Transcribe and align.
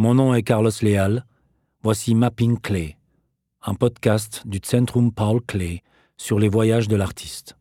Mon 0.00 0.14
nom 0.14 0.32
est 0.32 0.44
Carlos 0.44 0.70
Leal. 0.80 1.24
Voici 1.82 2.14
Mapping 2.14 2.60
Clay, 2.60 2.96
un 3.66 3.74
podcast 3.74 4.44
du 4.46 4.60
Centrum 4.62 5.10
Paul 5.10 5.40
Clay 5.44 5.82
sur 6.16 6.38
les 6.38 6.48
voyages 6.48 6.86
de 6.86 6.94
l'artiste. 6.94 7.56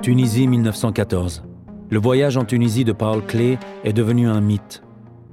Tunisie 0.00 0.46
1914. 0.46 1.42
Le 1.90 1.98
voyage 1.98 2.36
en 2.36 2.44
Tunisie 2.44 2.84
de 2.84 2.92
Paul 2.92 3.26
Klee 3.26 3.58
est 3.82 3.92
devenu 3.92 4.28
un 4.28 4.40
mythe. 4.40 4.80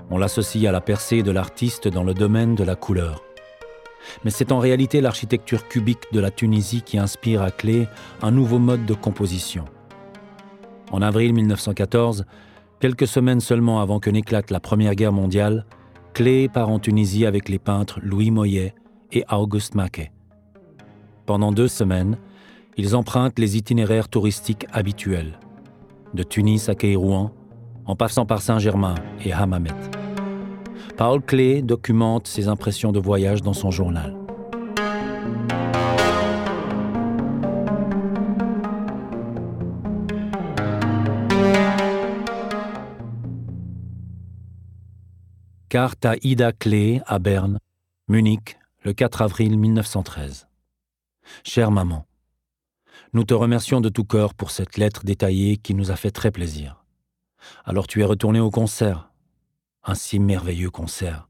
On 0.10 0.18
l'associe 0.18 0.66
à 0.66 0.72
la 0.72 0.82
percée 0.82 1.24
de 1.24 1.32
l'artiste 1.32 1.88
dans 1.88 2.04
le 2.04 2.14
domaine 2.14 2.56
de 2.56 2.64
la 2.64 2.76
couleur. 2.76 3.24
Mais 4.24 4.32
c'est 4.32 4.52
en 4.52 4.60
réalité 4.60 5.02
l'architecture 5.02 5.68
cubique 5.68 6.12
de 6.14 6.20
la 6.20 6.32
Tunisie 6.32 6.82
qui 6.82 6.98
inspire 6.98 7.42
à 7.42 7.52
Klee 7.52 7.88
un 8.22 8.32
nouveau 8.32 8.60
mode 8.60 8.86
de 8.86 8.94
composition. 8.94 9.66
En 10.92 11.02
avril 11.02 11.34
1914, 11.34 12.26
quelques 12.80 13.08
semaines 13.08 13.42
seulement 13.42 13.82
avant 13.82 14.00
que 14.00 14.10
n'éclate 14.10 14.50
la 14.52 14.62
Première 14.62 14.96
Guerre 14.96 15.12
mondiale, 15.12 15.66
Klee 16.14 16.48
part 16.48 16.70
en 16.70 16.80
Tunisie 16.80 17.26
avec 17.26 17.50
les 17.50 17.60
peintres 17.60 18.00
Louis 18.02 18.32
Moyet 18.32 18.74
et 19.12 19.26
Auguste 19.30 19.76
Maquet. 19.76 20.12
Pendant 21.26 21.52
deux 21.52 21.68
semaines, 21.68 22.18
ils 22.78 22.96
empruntent 22.96 23.40
les 23.40 23.58
itinéraires 23.58 24.08
touristiques 24.08 24.66
habituels, 24.72 25.40
de 26.14 26.24
Tunis 26.24 26.70
à 26.70 26.76
Kairouan, 26.76 27.32
en 27.86 27.96
passant 27.96 28.26
par 28.26 28.42
Saint-Germain 28.42 28.96
et 29.26 29.34
Hammamet. 29.34 29.97
Paul 30.98 31.22
Klee 31.22 31.62
documente 31.62 32.28
ses 32.28 32.48
impressions 32.48 32.92
de 32.92 32.98
voyage 33.00 33.44
dans 33.44 33.54
son 33.54 33.70
journal. 33.70 34.18
Carte 45.70 46.04
à 46.04 46.16
Ida 46.24 46.52
Klee 46.52 47.02
à 47.06 47.20
Berne, 47.20 47.60
Munich, 48.08 48.58
le 48.84 48.94
4 48.94 49.22
avril 49.22 49.60
1913. 49.60 50.48
Chère 51.44 51.70
maman, 51.70 52.08
nous 53.14 53.24
te 53.24 53.36
remercions 53.36 53.82
de 53.82 53.90
tout 53.90 54.04
cœur 54.04 54.34
pour 54.34 54.50
cette 54.50 54.78
lettre 54.78 55.06
détaillée 55.06 55.58
qui 55.58 55.76
nous 55.76 55.92
a 55.92 55.96
fait 55.96 56.10
très 56.10 56.32
plaisir. 56.32 56.84
Alors 57.66 57.86
tu 57.86 58.02
es 58.02 58.06
retourné 58.06 58.40
au 58.40 58.50
concert. 58.50 59.12
Un 59.90 59.96
si 59.96 60.20
merveilleux 60.20 60.70
concert. 60.70 61.30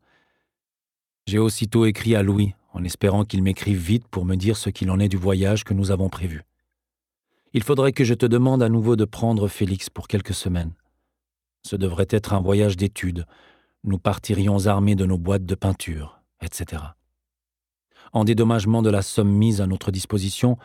J'ai 1.27 1.38
aussitôt 1.38 1.86
écrit 1.86 2.16
à 2.16 2.23
Louis 2.23 2.55
en 2.73 2.83
espérant 2.83 3.23
qu'il 3.23 3.44
m'écrive 3.44 3.77
vite 3.77 4.08
pour 4.08 4.25
me 4.25 4.33
dire 4.33 4.58
ce 4.58 4.72
qu'il 4.72 4.89
en 4.89 5.00
est 5.00 5.09
du 5.09 5.17
voyage 5.17 5.63
que 5.63 5.75
nous 5.75 5.91
avons 5.91 6.09
prévu. 6.09 6.41
Il 7.53 7.61
faudrait 7.61 7.91
que 7.91 8.03
je 8.03 8.16
te 8.16 8.25
demande 8.25 8.63
à 8.63 8.69
nouveau 8.69 8.95
de 8.95 9.05
prendre 9.05 9.47
Félix 9.47 9.91
pour 9.91 10.08
quelques 10.08 10.33
semaines. 10.33 10.73
Ce 11.67 11.75
devrait 11.75 12.08
être 12.09 12.33
un 12.33 12.41
voyage 12.41 12.78
d'études. 12.78 13.28
Nous 13.83 14.00
partirions 14.00 14.66
armés 14.66 14.95
de 14.95 15.05
nos 15.05 15.19
boîtes 15.19 15.45
de 15.45 15.55
peinture, 15.55 16.19
etc. 16.41 16.81
En 18.11 18.23
dédommagement 18.23 18.81
de 18.81 18.89
la 18.89 19.03
somme 19.03 19.31
mise 19.31 19.61
à 19.61 19.67
notre 19.67 19.91
disposition, 19.91 20.58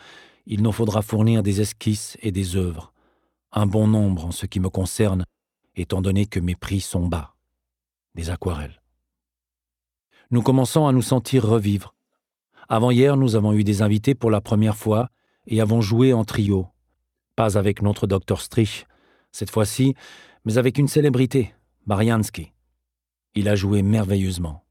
il 0.46 0.62
nous 0.62 0.72
faudra 0.72 1.02
fournir 1.02 1.42
des 1.42 1.60
esquisses 1.60 2.16
et 2.22 2.32
des 2.32 2.56
œuvres, 2.56 2.94
un 3.52 3.66
bon 3.66 3.86
nombre 3.86 4.24
en 4.24 4.32
ce 4.32 4.46
qui 4.46 4.60
me 4.60 4.70
concerne, 4.70 5.26
étant 5.76 6.00
donné 6.00 6.24
que 6.24 6.40
mes 6.40 6.56
prix 6.56 6.80
sont 6.80 7.06
bas, 7.06 7.31
des 8.14 8.30
aquarelles. 8.30 8.82
Nous 10.30 10.42
commençons 10.42 10.86
à 10.86 10.92
nous 10.92 11.02
sentir 11.02 11.44
revivre. 11.44 11.94
Avant-hier, 12.68 13.16
nous 13.16 13.36
avons 13.36 13.52
eu 13.52 13.64
des 13.64 13.82
invités 13.82 14.14
pour 14.14 14.30
la 14.30 14.40
première 14.40 14.76
fois 14.76 15.08
et 15.46 15.60
avons 15.60 15.80
joué 15.80 16.12
en 16.12 16.24
trio, 16.24 16.68
pas 17.36 17.58
avec 17.58 17.82
notre 17.82 18.06
docteur 18.06 18.40
Strich, 18.40 18.86
cette 19.30 19.50
fois-ci, 19.50 19.94
mais 20.44 20.58
avec 20.58 20.78
une 20.78 20.88
célébrité, 20.88 21.54
Mariansky. 21.86 22.52
Il 23.34 23.48
a 23.48 23.54
joué 23.54 23.82
merveilleusement. 23.82 24.64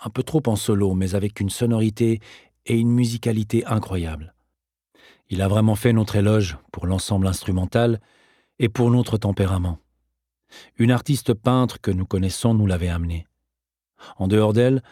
Un 0.00 0.10
peu 0.10 0.22
trop 0.22 0.42
en 0.46 0.56
solo, 0.56 0.94
mais 0.94 1.14
avec 1.14 1.40
une 1.40 1.50
sonorité 1.50 2.20
et 2.66 2.76
une 2.76 2.90
musicalité 2.90 3.64
incroyables. 3.66 4.34
Il 5.30 5.42
a 5.42 5.48
vraiment 5.48 5.74
fait 5.74 5.92
notre 5.92 6.16
éloge 6.16 6.56
pour 6.72 6.86
l'ensemble 6.86 7.26
instrumental 7.26 8.00
et 8.58 8.68
pour 8.68 8.90
notre 8.90 9.18
tempérament. 9.18 9.78
Une 10.76 10.90
artiste 10.90 11.34
peintre 11.34 11.80
que 11.80 11.90
nous 11.90 12.06
connaissons 12.06 12.54
nous 12.54 12.66
l'avait 12.66 12.88
amené. 12.88 13.26
En 14.16 14.28
dehors 14.28 14.52
d'elle, 14.52 14.82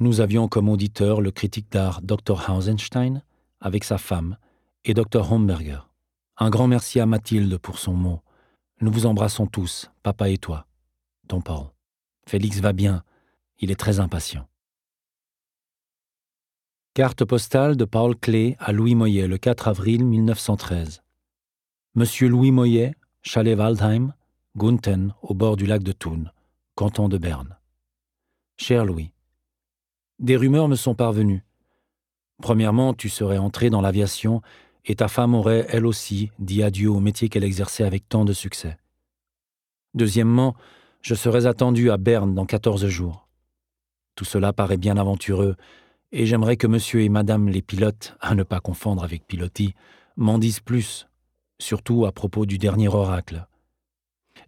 nous 0.00 0.20
avions 0.20 0.48
comme 0.48 0.68
auditeur 0.68 1.20
le 1.20 1.30
critique 1.30 1.70
d'art 1.70 2.02
Dr. 2.02 2.50
Hausenstein 2.50 3.22
avec 3.60 3.84
sa 3.84 3.98
femme 3.98 4.36
et 4.84 4.94
Dr. 4.94 5.32
Homberger. 5.32 5.80
Un 6.36 6.50
grand 6.50 6.68
merci 6.68 7.00
à 7.00 7.06
Mathilde 7.06 7.58
pour 7.58 7.78
son 7.78 7.94
mot. 7.94 8.22
Nous 8.80 8.92
vous 8.92 9.06
embrassons 9.06 9.46
tous, 9.46 9.90
papa 10.02 10.28
et 10.28 10.38
toi. 10.38 10.66
Ton 11.26 11.40
Paul. 11.40 11.66
Félix 12.26 12.60
va 12.60 12.72
bien, 12.72 13.02
il 13.58 13.70
est 13.70 13.80
très 13.80 13.98
impatient. 13.98 14.46
Carte 16.94 17.24
postale 17.24 17.76
de 17.76 17.84
Paul 17.84 18.16
Klee 18.16 18.56
à 18.58 18.72
Louis 18.72 18.94
Moyet 18.94 19.26
le 19.26 19.38
4 19.38 19.68
avril 19.68 20.04
1913. 20.04 21.02
Monsieur 21.94 22.28
Louis 22.28 22.50
Moyet, 22.50 22.94
chalet 23.22 23.56
Waldheim, 23.56 24.14
Gunten, 24.58 25.14
au 25.22 25.34
bord 25.34 25.54
du 25.54 25.66
lac 25.66 25.84
de 25.84 25.92
Thun, 25.92 26.32
canton 26.74 27.08
de 27.08 27.16
Berne. 27.16 27.56
Cher 28.56 28.84
Louis, 28.84 29.12
des 30.18 30.36
rumeurs 30.36 30.66
me 30.66 30.74
sont 30.74 30.96
parvenues. 30.96 31.44
Premièrement, 32.42 32.92
tu 32.92 33.08
serais 33.08 33.38
entré 33.38 33.70
dans 33.70 33.80
l'aviation 33.80 34.42
et 34.84 34.96
ta 34.96 35.06
femme 35.06 35.36
aurait, 35.36 35.64
elle 35.68 35.86
aussi, 35.86 36.32
dit 36.40 36.64
adieu 36.64 36.90
au 36.90 36.98
métier 36.98 37.28
qu'elle 37.28 37.44
exerçait 37.44 37.84
avec 37.84 38.08
tant 38.08 38.24
de 38.24 38.32
succès. 38.32 38.78
Deuxièmement, 39.94 40.56
je 41.02 41.14
serais 41.14 41.46
attendu 41.46 41.92
à 41.92 41.96
Berne 41.96 42.34
dans 42.34 42.44
quatorze 42.44 42.88
jours. 42.88 43.28
Tout 44.16 44.24
cela 44.24 44.52
paraît 44.52 44.76
bien 44.76 44.96
aventureux, 44.96 45.54
et 46.10 46.26
j'aimerais 46.26 46.56
que 46.56 46.66
monsieur 46.66 47.02
et 47.02 47.08
madame 47.08 47.48
les 47.48 47.62
pilotes, 47.62 48.16
à 48.20 48.34
ne 48.34 48.42
pas 48.42 48.58
confondre 48.58 49.04
avec 49.04 49.24
pilotis, 49.24 49.76
m'en 50.16 50.36
disent 50.36 50.58
plus, 50.58 51.06
surtout 51.60 52.06
à 52.06 52.12
propos 52.12 52.44
du 52.44 52.58
dernier 52.58 52.88
oracle. 52.88 53.47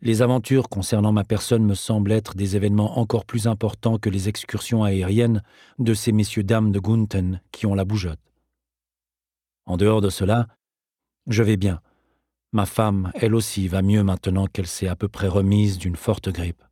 Les 0.02 0.22
aventures 0.22 0.70
concernant 0.70 1.12
ma 1.12 1.24
personne 1.24 1.64
me 1.64 1.74
semblent 1.74 2.12
être 2.12 2.34
des 2.34 2.56
événements 2.56 2.98
encore 2.98 3.26
plus 3.26 3.46
importants 3.46 3.98
que 3.98 4.08
les 4.08 4.28
excursions 4.30 4.82
aériennes 4.82 5.42
de 5.78 5.92
ces 5.92 6.12
messieurs-dames 6.12 6.72
de 6.72 6.80
Gunten 6.80 7.42
qui 7.52 7.66
ont 7.66 7.74
la 7.74 7.84
bougeotte. 7.84 8.20
En 9.66 9.76
dehors 9.76 10.00
de 10.00 10.08
cela, 10.08 10.46
je 11.26 11.42
vais 11.42 11.58
bien. 11.58 11.82
Ma 12.52 12.64
femme, 12.64 13.12
elle 13.14 13.34
aussi, 13.34 13.68
va 13.68 13.82
mieux 13.82 14.02
maintenant 14.02 14.46
qu'elle 14.46 14.66
s'est 14.66 14.88
à 14.88 14.96
peu 14.96 15.06
près 15.06 15.28
remise 15.28 15.76
d'une 15.76 15.96
forte 15.96 16.30
grippe. 16.30 16.62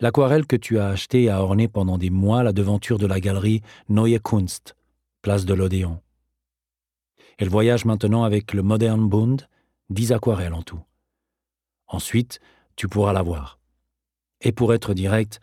L'aquarelle 0.00 0.46
que 0.46 0.56
tu 0.56 0.80
as 0.80 0.88
achetée 0.88 1.30
a 1.30 1.42
orné 1.42 1.68
pendant 1.68 1.96
des 1.96 2.10
mois 2.10 2.42
la 2.42 2.52
devanture 2.52 2.98
de 2.98 3.06
la 3.06 3.20
galerie 3.20 3.62
Neue 3.88 4.18
Kunst, 4.18 4.74
place 5.22 5.44
de 5.44 5.54
l'Odéon. 5.54 6.00
Elle 7.38 7.48
voyage 7.48 7.84
maintenant 7.84 8.24
avec 8.24 8.52
le 8.52 8.62
Modern 8.62 9.08
Bund, 9.08 9.48
dix 9.90 10.10
aquarelles 10.12 10.54
en 10.54 10.62
tout. 10.62 10.80
Ensuite, 11.90 12.40
tu 12.76 12.88
pourras 12.88 13.12
la 13.12 13.22
voir. 13.22 13.58
Et 14.40 14.52
pour 14.52 14.72
être 14.72 14.94
direct, 14.94 15.40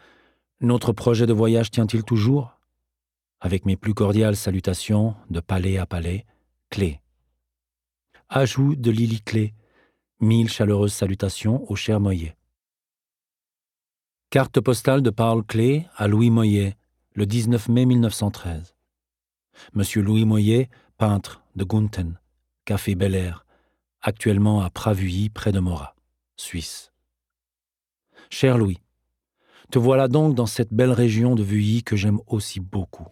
notre 0.62 0.94
projet 0.94 1.28
de 1.28 1.34
voyage 1.34 1.70
tient-il 1.70 2.04
toujours? 2.04 2.58
Avec 3.40 3.66
mes 3.66 3.76
plus 3.76 3.94
cordiales 3.94 4.36
salutations, 4.36 5.16
de 5.30 5.40
palais 5.40 5.78
à 5.78 5.86
palais, 5.86 6.26
Clé. 6.70 7.00
Ajout 8.30 8.76
de 8.76 8.90
Lily 8.90 9.22
Clé, 9.22 9.54
mille 10.20 10.50
chaleureuses 10.50 10.94
salutations 10.94 11.70
au 11.70 11.76
cher 11.76 12.00
Moyer. 12.00 12.36
Carte 14.30 14.60
postale 14.60 15.02
de 15.02 15.10
Paul 15.10 15.44
Klee 15.44 15.86
à 15.96 16.08
Louis 16.08 16.30
Moyet, 16.30 16.76
le 17.14 17.26
19 17.26 17.70
mai 17.70 17.86
1913. 17.86 18.76
Monsieur 19.74 20.02
Louis 20.02 20.26
Moyet, 20.26 20.70
peintre 20.98 21.44
de 21.56 21.64
Gunten, 21.64 22.20
Café 22.66 22.96
Bel 22.96 23.16
Air, 23.16 23.46
actuellement 24.02 24.62
à 24.62 24.70
Pravuilly, 24.70 25.30
près 25.30 25.52
de 25.52 25.60
Morat, 25.60 25.96
Suisse. 26.38 26.92
Cher 28.30 28.58
Louis, 28.58 28.80
te 29.72 29.80
voilà 29.80 30.08
donc 30.08 30.36
dans 30.36 30.46
cette 30.46 30.72
belle 30.72 30.92
région 30.92 31.34
de 31.34 31.44
Vuilly 31.44 31.84
que 31.84 31.96
j'aime 31.96 32.20
aussi 32.28 32.60
beaucoup. 32.60 33.08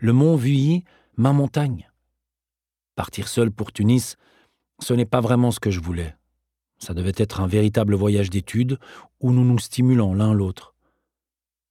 Le 0.00 0.14
mont 0.14 0.36
Vuilly, 0.36 0.84
ma 1.16 1.32
montagne. 1.32 1.90
Partir 2.96 3.28
seul 3.28 3.50
pour 3.50 3.70
Tunis, 3.70 4.16
ce 4.80 4.94
n'est 4.94 5.06
pas 5.06 5.20
vraiment 5.20 5.50
ce 5.50 5.60
que 5.60 5.70
je 5.70 5.80
voulais. 5.80 6.16
Ça 6.78 6.94
devait 6.94 7.12
être 7.16 7.40
un 7.40 7.46
véritable 7.46 7.94
voyage 7.94 8.30
d'études 8.30 8.78
où 9.20 9.32
nous 9.32 9.44
nous 9.44 9.58
stimulons 9.58 10.14
l'un 10.14 10.32
l'autre. 10.32 10.74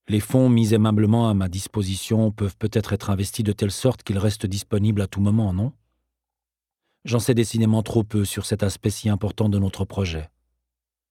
Les 0.07 0.19
fonds 0.19 0.49
mis 0.49 0.73
aimablement 0.73 1.29
à 1.29 1.33
ma 1.33 1.49
disposition 1.49 2.31
peuvent 2.31 2.57
peut-être 2.57 2.93
être 2.93 3.09
investis 3.09 3.43
de 3.43 3.51
telle 3.51 3.71
sorte 3.71 4.03
qu'ils 4.03 4.19
restent 4.19 4.45
disponibles 4.45 5.01
à 5.01 5.07
tout 5.07 5.21
moment, 5.21 5.53
non? 5.53 5.73
J'en 7.03 7.19
sais 7.19 7.33
décidément 7.33 7.81
trop 7.81 8.03
peu 8.03 8.25
sur 8.25 8.45
cet 8.45 8.61
aspect 8.61 8.91
si 8.91 9.09
important 9.09 9.49
de 9.49 9.57
notre 9.57 9.85
projet. 9.85 10.29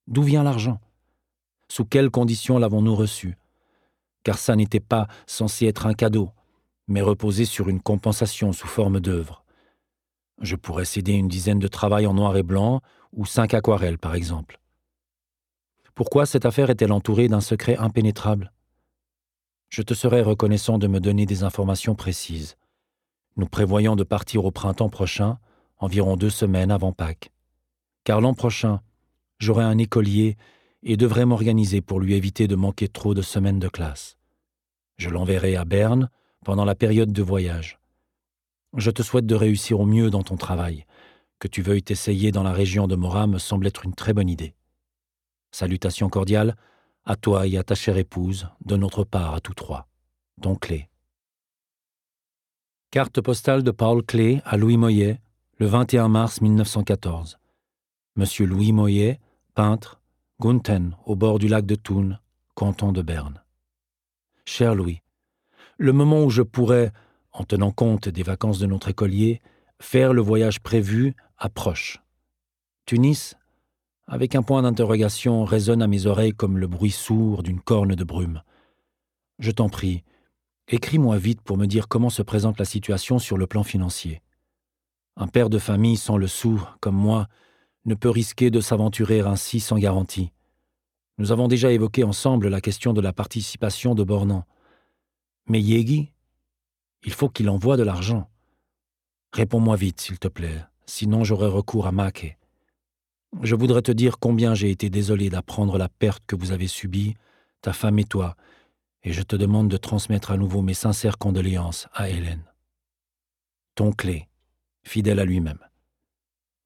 D'où 0.06 0.22
vient 0.22 0.42
l'argent? 0.42 0.80
Sous 1.68 1.84
quelles 1.84 2.10
conditions 2.10 2.58
l'avons-nous 2.58 2.96
reçu? 2.96 3.36
Car 4.24 4.38
ça 4.38 4.56
n'était 4.56 4.80
pas 4.80 5.06
censé 5.26 5.66
être 5.66 5.86
un 5.86 5.94
cadeau, 5.94 6.30
mais 6.88 7.00
reposer 7.00 7.44
sur 7.44 7.68
une 7.68 7.80
compensation 7.80 8.52
sous 8.52 8.66
forme 8.66 9.00
d'œuvre. 9.00 9.44
Je 10.40 10.56
pourrais 10.56 10.84
céder 10.84 11.12
une 11.12 11.28
dizaine 11.28 11.58
de 11.58 11.68
travails 11.68 12.06
en 12.06 12.14
noir 12.14 12.36
et 12.36 12.42
blanc, 12.42 12.80
ou 13.12 13.26
cinq 13.26 13.54
aquarelles, 13.54 13.98
par 13.98 14.14
exemple. 14.14 14.58
Pourquoi 15.94 16.26
cette 16.26 16.46
affaire 16.46 16.70
est-elle 16.70 16.92
entourée 16.92 17.28
d'un 17.28 17.40
secret 17.40 17.76
impénétrable? 17.76 18.52
Je 19.68 19.82
te 19.82 19.94
serais 19.94 20.22
reconnaissant 20.22 20.78
de 20.78 20.86
me 20.86 20.98
donner 20.98 21.26
des 21.26 21.44
informations 21.44 21.94
précises. 21.94 22.56
Nous 23.36 23.46
prévoyons 23.46 23.96
de 23.96 24.02
partir 24.02 24.44
au 24.44 24.50
printemps 24.50 24.88
prochain, 24.88 25.38
environ 25.78 26.16
deux 26.16 26.30
semaines 26.30 26.70
avant 26.70 26.92
Pâques. 26.92 27.30
Car 28.04 28.20
l'an 28.20 28.34
prochain, 28.34 28.80
j'aurai 29.40 29.64
un 29.64 29.78
écolier 29.78 30.36
et 30.82 30.96
devrais 30.96 31.26
m'organiser 31.26 31.80
pour 31.80 32.00
lui 32.00 32.14
éviter 32.14 32.46
de 32.46 32.54
manquer 32.54 32.88
trop 32.88 33.14
de 33.14 33.22
semaines 33.22 33.58
de 33.58 33.68
classe. 33.68 34.16
Je 34.96 35.10
l'enverrai 35.10 35.56
à 35.56 35.64
Berne 35.64 36.10
pendant 36.44 36.64
la 36.64 36.74
période 36.74 37.12
de 37.12 37.22
voyage. 37.22 37.80
Je 38.76 38.90
te 38.90 39.02
souhaite 39.02 39.26
de 39.26 39.34
réussir 39.34 39.80
au 39.80 39.86
mieux 39.86 40.10
dans 40.10 40.22
ton 40.22 40.36
travail. 40.36 40.86
Que 41.38 41.48
tu 41.48 41.62
veuilles 41.62 41.82
t'essayer 41.82 42.30
dans 42.30 42.42
la 42.42 42.52
région 42.52 42.86
de 42.86 42.94
Morat 42.94 43.26
me 43.26 43.38
semble 43.38 43.66
être 43.66 43.84
une 43.84 43.94
très 43.94 44.12
bonne 44.12 44.28
idée. 44.28 44.54
Salutations 45.50 46.08
cordiales 46.08 46.56
à 47.04 47.16
toi 47.16 47.46
et 47.46 47.56
à 47.56 47.64
ta 47.64 47.74
chère 47.74 47.96
épouse, 47.96 48.48
de 48.64 48.76
notre 48.76 49.04
part 49.04 49.34
à 49.34 49.40
tous 49.40 49.54
trois. 49.54 49.88
Ton 50.42 50.54
Clé. 50.54 50.88
Carte 52.90 53.20
postale 53.20 53.62
de 53.62 53.70
Paul 53.70 54.04
Clé 54.04 54.42
à 54.44 54.56
Louis 54.56 54.76
Moyet, 54.76 55.20
le 55.58 55.66
21 55.66 56.08
mars 56.08 56.40
1914. 56.40 57.38
Monsieur 58.16 58.46
Louis 58.46 58.72
Moyet, 58.72 59.20
peintre, 59.50 60.00
Gunten, 60.40 60.96
au 61.04 61.16
bord 61.16 61.38
du 61.38 61.48
lac 61.48 61.66
de 61.66 61.74
Thun, 61.74 62.18
canton 62.54 62.92
de 62.92 63.02
Berne. 63.02 63.42
Cher 64.44 64.74
Louis, 64.74 65.02
le 65.76 65.92
moment 65.92 66.24
où 66.24 66.30
je 66.30 66.42
pourrais, 66.42 66.92
en 67.32 67.44
tenant 67.44 67.70
compte 67.70 68.08
des 68.08 68.22
vacances 68.22 68.58
de 68.58 68.66
notre 68.66 68.88
écolier, 68.88 69.40
faire 69.80 70.12
le 70.12 70.22
voyage 70.22 70.60
prévu 70.60 71.14
approche. 71.38 72.02
Tunis, 72.86 73.34
avec 74.06 74.34
un 74.34 74.42
point 74.42 74.62
d'interrogation, 74.62 75.44
résonne 75.44 75.82
à 75.82 75.86
mes 75.86 76.06
oreilles 76.06 76.34
comme 76.34 76.58
le 76.58 76.66
bruit 76.66 76.90
sourd 76.90 77.42
d'une 77.42 77.60
corne 77.60 77.94
de 77.94 78.04
brume. 78.04 78.42
Je 79.38 79.50
t'en 79.50 79.68
prie, 79.68 80.02
écris-moi 80.68 81.16
vite 81.18 81.40
pour 81.40 81.56
me 81.56 81.66
dire 81.66 81.88
comment 81.88 82.10
se 82.10 82.22
présente 82.22 82.58
la 82.58 82.64
situation 82.64 83.18
sur 83.18 83.38
le 83.38 83.46
plan 83.46 83.62
financier. 83.62 84.20
Un 85.16 85.28
père 85.28 85.50
de 85.50 85.58
famille 85.58 85.96
sans 85.96 86.16
le 86.16 86.26
sou, 86.26 86.62
comme 86.80 86.96
moi, 86.96 87.28
ne 87.84 87.94
peut 87.94 88.10
risquer 88.10 88.50
de 88.50 88.60
s'aventurer 88.60 89.20
ainsi 89.20 89.60
sans 89.60 89.78
garantie. 89.78 90.32
Nous 91.18 91.32
avons 91.32 91.48
déjà 91.48 91.70
évoqué 91.72 92.04
ensemble 92.04 92.48
la 92.48 92.60
question 92.60 92.92
de 92.92 93.00
la 93.00 93.12
participation 93.12 93.94
de 93.94 94.04
Bornand. 94.04 94.46
Mais 95.46 95.60
Yegi, 95.60 96.12
il 97.02 97.12
faut 97.12 97.28
qu'il 97.28 97.48
envoie 97.48 97.76
de 97.76 97.82
l'argent. 97.82 98.30
Réponds-moi 99.32 99.76
vite, 99.76 100.00
s'il 100.00 100.18
te 100.18 100.28
plaît, 100.28 100.64
sinon 100.86 101.24
j'aurai 101.24 101.46
recours 101.46 101.86
à 101.86 101.92
Maquet. 101.92 102.38
Je 103.42 103.54
voudrais 103.54 103.82
te 103.82 103.92
dire 103.92 104.18
combien 104.18 104.54
j'ai 104.54 104.70
été 104.70 104.90
désolé 104.90 105.30
d'apprendre 105.30 105.78
la 105.78 105.88
perte 105.88 106.24
que 106.26 106.36
vous 106.36 106.52
avez 106.52 106.66
subie, 106.66 107.14
ta 107.62 107.72
femme 107.72 107.98
et 107.98 108.04
toi, 108.04 108.36
et 109.02 109.12
je 109.12 109.22
te 109.22 109.36
demande 109.36 109.68
de 109.68 109.76
transmettre 109.76 110.30
à 110.30 110.36
nouveau 110.36 110.62
mes 110.62 110.74
sincères 110.74 111.16
condoléances 111.16 111.88
à 111.92 112.10
Hélène. 112.10 112.44
Ton 113.74 113.92
clé, 113.92 114.28
fidèle 114.82 115.20
à 115.20 115.24
lui-même. 115.24 115.60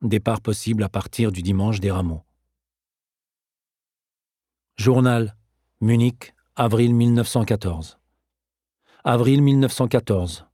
Départ 0.04 0.42
possible 0.42 0.82
à 0.82 0.90
partir 0.90 1.32
du 1.32 1.40
dimanche 1.40 1.80
des 1.80 1.90
rameaux. 1.90 2.22
Journal, 4.76 5.34
Munich, 5.80 6.34
avril 6.56 6.94
1914. 6.94 7.98
Avril 9.02 9.40
1914. 9.40 10.44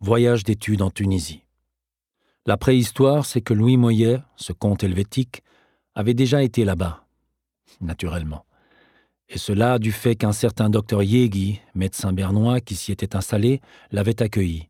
Voyage 0.00 0.42
d'études 0.42 0.82
en 0.82 0.90
Tunisie. 0.90 1.44
La 2.44 2.56
préhistoire, 2.56 3.24
c'est 3.24 3.40
que 3.40 3.54
Louis 3.54 3.76
Moyet, 3.76 4.18
ce 4.34 4.52
comte 4.52 4.82
helvétique, 4.82 5.44
avait 5.94 6.14
déjà 6.14 6.42
été 6.42 6.64
là-bas, 6.64 7.06
naturellement. 7.80 8.46
Et 9.28 9.38
cela 9.38 9.78
du 9.78 9.92
fait 9.92 10.16
qu'un 10.16 10.32
certain 10.32 10.70
docteur 10.70 11.04
Yegi, 11.04 11.60
médecin 11.76 12.12
bernois 12.12 12.60
qui 12.60 12.74
s'y 12.74 12.90
était 12.90 13.14
installé, 13.14 13.60
l'avait 13.92 14.20
accueilli. 14.22 14.67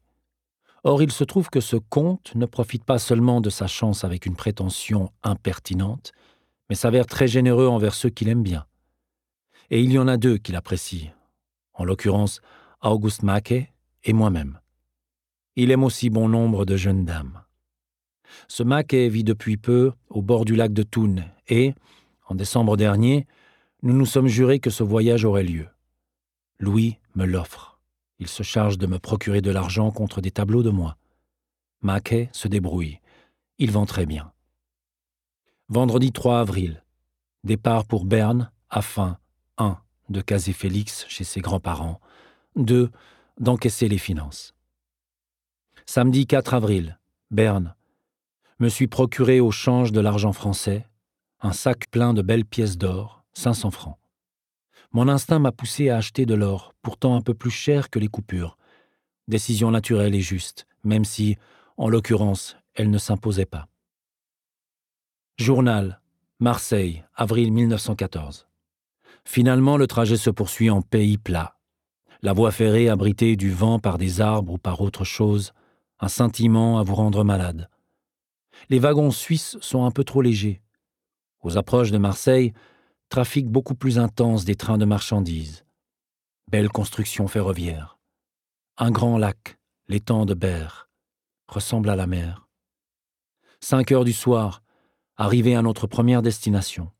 Or, 0.88 1.02
il 1.02 1.12
se 1.12 1.22
trouve 1.22 1.50
que 1.50 1.60
ce 1.60 1.76
comte 1.76 2.34
ne 2.34 2.46
profite 2.46 2.82
pas 2.82 2.98
seulement 2.98 3.42
de 3.42 3.50
sa 3.50 3.66
chance 3.66 4.04
avec 4.04 4.24
une 4.24 4.36
prétention 4.36 5.12
impertinente, 5.22 6.12
mais 6.70 6.76
s'avère 6.76 7.04
très 7.04 7.28
généreux 7.28 7.66
envers 7.66 7.92
ceux 7.92 8.08
qu'il 8.08 8.30
aime 8.30 8.42
bien. 8.42 8.64
Et 9.68 9.82
il 9.82 9.92
y 9.92 9.98
en 9.98 10.08
a 10.08 10.16
deux 10.16 10.38
qu'il 10.38 10.56
apprécie, 10.56 11.10
en 11.74 11.84
l'occurrence 11.84 12.40
Auguste 12.82 13.22
Maquet 13.22 13.70
et 14.02 14.14
moi-même. 14.14 14.60
Il 15.56 15.72
aime 15.72 15.84
aussi 15.84 16.08
bon 16.08 16.26
nombre 16.26 16.64
de 16.64 16.78
jeunes 16.78 17.04
dames. 17.04 17.42
Ce 18.48 18.62
Maquet 18.62 19.10
vit 19.10 19.24
depuis 19.24 19.58
peu 19.58 19.92
au 20.08 20.22
bord 20.22 20.46
du 20.46 20.56
lac 20.56 20.72
de 20.72 20.84
Thun 20.84 21.16
et, 21.48 21.74
en 22.28 22.34
décembre 22.34 22.78
dernier, 22.78 23.26
nous 23.82 23.92
nous 23.92 24.06
sommes 24.06 24.28
jurés 24.28 24.58
que 24.58 24.70
ce 24.70 24.84
voyage 24.84 25.26
aurait 25.26 25.44
lieu. 25.44 25.68
Louis 26.58 26.96
me 27.14 27.26
l'offre. 27.26 27.77
Il 28.18 28.28
se 28.28 28.42
charge 28.42 28.78
de 28.78 28.86
me 28.86 28.98
procurer 28.98 29.40
de 29.40 29.50
l'argent 29.50 29.90
contre 29.90 30.20
des 30.20 30.30
tableaux 30.30 30.62
de 30.62 30.70
moi. 30.70 30.96
Maquet 31.82 32.28
se 32.32 32.48
débrouille. 32.48 33.00
Il 33.58 33.70
vend 33.70 33.86
très 33.86 34.06
bien. 34.06 34.32
Vendredi 35.68 36.12
3 36.12 36.40
avril. 36.40 36.82
Départ 37.44 37.84
pour 37.84 38.04
Berne 38.04 38.50
afin 38.70 39.18
1. 39.58 39.78
de 40.08 40.20
caser 40.20 40.52
Félix 40.52 41.06
chez 41.08 41.24
ses 41.24 41.40
grands-parents 41.40 42.00
2. 42.56 42.90
D'encaisser 43.38 43.88
les 43.88 43.98
finances. 43.98 44.54
Samedi 45.86 46.26
4 46.26 46.54
avril, 46.54 46.98
Berne. 47.30 47.74
Me 48.58 48.68
suis 48.68 48.88
procuré 48.88 49.38
au 49.38 49.52
change 49.52 49.92
de 49.92 50.00
l'argent 50.00 50.32
français, 50.32 50.88
un 51.40 51.52
sac 51.52 51.88
plein 51.90 52.12
de 52.12 52.22
belles 52.22 52.44
pièces 52.44 52.76
d'or, 52.76 53.24
500 53.34 53.70
francs. 53.70 53.96
Mon 54.92 55.08
instinct 55.08 55.38
m'a 55.38 55.52
poussé 55.52 55.90
à 55.90 55.96
acheter 55.96 56.26
de 56.26 56.34
l'or, 56.34 56.74
pourtant 56.82 57.16
un 57.16 57.20
peu 57.20 57.34
plus 57.34 57.50
cher 57.50 57.90
que 57.90 57.98
les 57.98 58.08
coupures. 58.08 58.56
Décision 59.28 59.70
naturelle 59.70 60.14
et 60.14 60.20
juste, 60.20 60.66
même 60.84 61.04
si, 61.04 61.36
en 61.76 61.88
l'occurrence, 61.88 62.56
elle 62.74 62.90
ne 62.90 62.98
s'imposait 62.98 63.46
pas. 63.46 63.68
Journal, 65.36 66.00
Marseille, 66.40 67.04
avril 67.14 67.52
1914. 67.52 68.48
Finalement, 69.24 69.76
le 69.76 69.86
trajet 69.86 70.16
se 70.16 70.30
poursuit 70.30 70.70
en 70.70 70.82
pays 70.82 71.18
plat 71.18 71.58
la 72.22 72.32
voie 72.32 72.50
ferrée 72.50 72.88
abritée 72.88 73.36
du 73.36 73.50
vent 73.50 73.78
par 73.78 73.98
des 73.98 74.20
arbres 74.20 74.54
ou 74.54 74.58
par 74.58 74.80
autre 74.80 75.04
chose, 75.04 75.52
un 76.00 76.08
sentiment 76.08 76.78
à 76.78 76.82
vous 76.82 76.94
rendre 76.94 77.24
malade. 77.24 77.68
Les 78.70 78.78
wagons 78.78 79.10
suisses 79.10 79.56
sont 79.60 79.84
un 79.84 79.90
peu 79.90 80.04
trop 80.04 80.20
légers. 80.20 80.60
Aux 81.42 81.56
approches 81.56 81.92
de 81.92 81.98
Marseille, 81.98 82.52
trafic 83.08 83.48
beaucoup 83.48 83.74
plus 83.74 83.98
intense 83.98 84.44
des 84.44 84.54
trains 84.54 84.78
de 84.78 84.84
marchandises. 84.84 85.64
Belle 86.50 86.68
construction 86.68 87.28
ferroviaire. 87.28 87.98
Un 88.76 88.90
grand 88.90 89.18
lac, 89.18 89.58
l'étang 89.88 90.24
de 90.24 90.34
Berre, 90.34 90.88
ressemble 91.48 91.90
à 91.90 91.96
la 91.96 92.06
mer. 92.06 92.48
Cinq 93.60 93.92
heures 93.92 94.04
du 94.04 94.12
soir, 94.12 94.62
arrivé 95.16 95.54
à 95.54 95.62
notre 95.62 95.86
première 95.86 96.22
destination. 96.22 96.90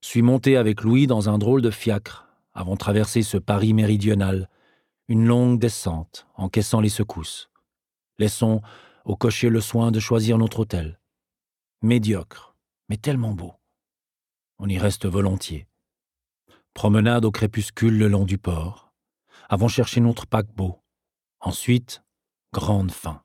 Suis 0.00 0.22
monté 0.22 0.56
avec 0.56 0.82
Louis 0.82 1.06
dans 1.06 1.28
un 1.28 1.38
drôle 1.38 1.62
de 1.62 1.70
fiacre 1.70 2.26
avons 2.54 2.76
traversé 2.76 3.22
ce 3.22 3.38
Paris 3.38 3.72
méridional, 3.72 4.48
une 5.08 5.24
longue 5.24 5.58
descente, 5.58 6.26
encaissant 6.34 6.80
les 6.80 6.88
secousses. 6.88 7.50
Laissons 8.18 8.60
au 9.04 9.16
cocher 9.16 9.48
le 9.48 9.60
soin 9.60 9.90
de 9.90 10.00
choisir 10.00 10.38
notre 10.38 10.60
hôtel. 10.60 11.00
Médiocre, 11.82 12.54
mais 12.88 12.96
tellement 12.96 13.32
beau. 13.32 13.54
On 14.64 14.68
y 14.68 14.78
reste 14.78 15.06
volontiers. 15.06 15.66
Promenade 16.72 17.24
au 17.24 17.32
crépuscule 17.32 17.98
le 17.98 18.06
long 18.06 18.24
du 18.24 18.38
port. 18.38 18.92
Avons 19.48 19.66
cherché 19.66 20.00
notre 20.00 20.24
paquebot. 20.24 20.78
Ensuite, 21.40 22.04
grande 22.52 22.92
faim. 22.92 23.24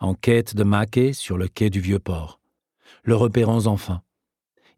Enquête 0.00 0.56
de 0.56 0.64
Maquet 0.64 1.12
sur 1.12 1.38
le 1.38 1.46
quai 1.46 1.70
du 1.70 1.78
vieux 1.78 2.00
port. 2.00 2.40
Le 3.04 3.14
repérons 3.14 3.68
enfin. 3.68 4.02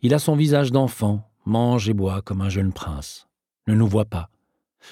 Il 0.03 0.13
a 0.13 0.19
son 0.19 0.37
visage 0.37 0.71
d'enfant, 0.71 1.33
mange 1.47 1.89
et 1.89 1.95
boit 1.95 2.21
comme 2.21 2.43
un 2.43 2.51
jeune 2.51 2.75
prince 2.75 3.27
ne 3.67 3.75
nous 3.75 3.89
voit 3.89 4.05
pas, 4.05 4.29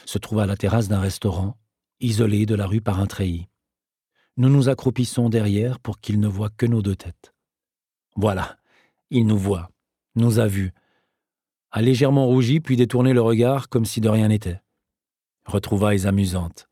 se 0.07 0.17
trouve 0.17 0.39
à 0.39 0.47
la 0.47 0.57
terrasse 0.57 0.89
d'un 0.89 1.01
restaurant, 1.01 1.59
isolé 2.01 2.47
de 2.47 2.55
la 2.55 2.67
rue 2.67 2.81
par 2.81 2.99
un 2.99 3.07
treillis. 3.07 3.49
Nous 4.39 4.49
nous 4.49 4.71
accroupissons 4.71 5.29
derrière 5.29 5.81
pour 5.81 6.01
qu'il 6.01 6.19
ne 6.19 6.29
voie 6.29 6.49
que 6.49 6.65
nos 6.65 6.81
deux 6.81 6.97
têtes. 6.97 7.35
Voilà, 8.17 8.57
il 9.11 9.27
nous 9.27 9.37
voit, 9.37 9.71
nous 10.19 10.39
a 10.39 10.47
vus, 10.47 10.73
a 11.71 11.83
légèrement 11.83 12.27
rougi 12.27 12.61
puis 12.61 12.77
détourné 12.77 13.13
le 13.13 13.21
regard 13.21 13.69
comme 13.69 13.85
si 13.85 14.01
de 14.01 14.09
rien 14.09 14.29
n'était. 14.29 14.61
Retrouvailles 15.45 16.07
amusantes. 16.07 16.69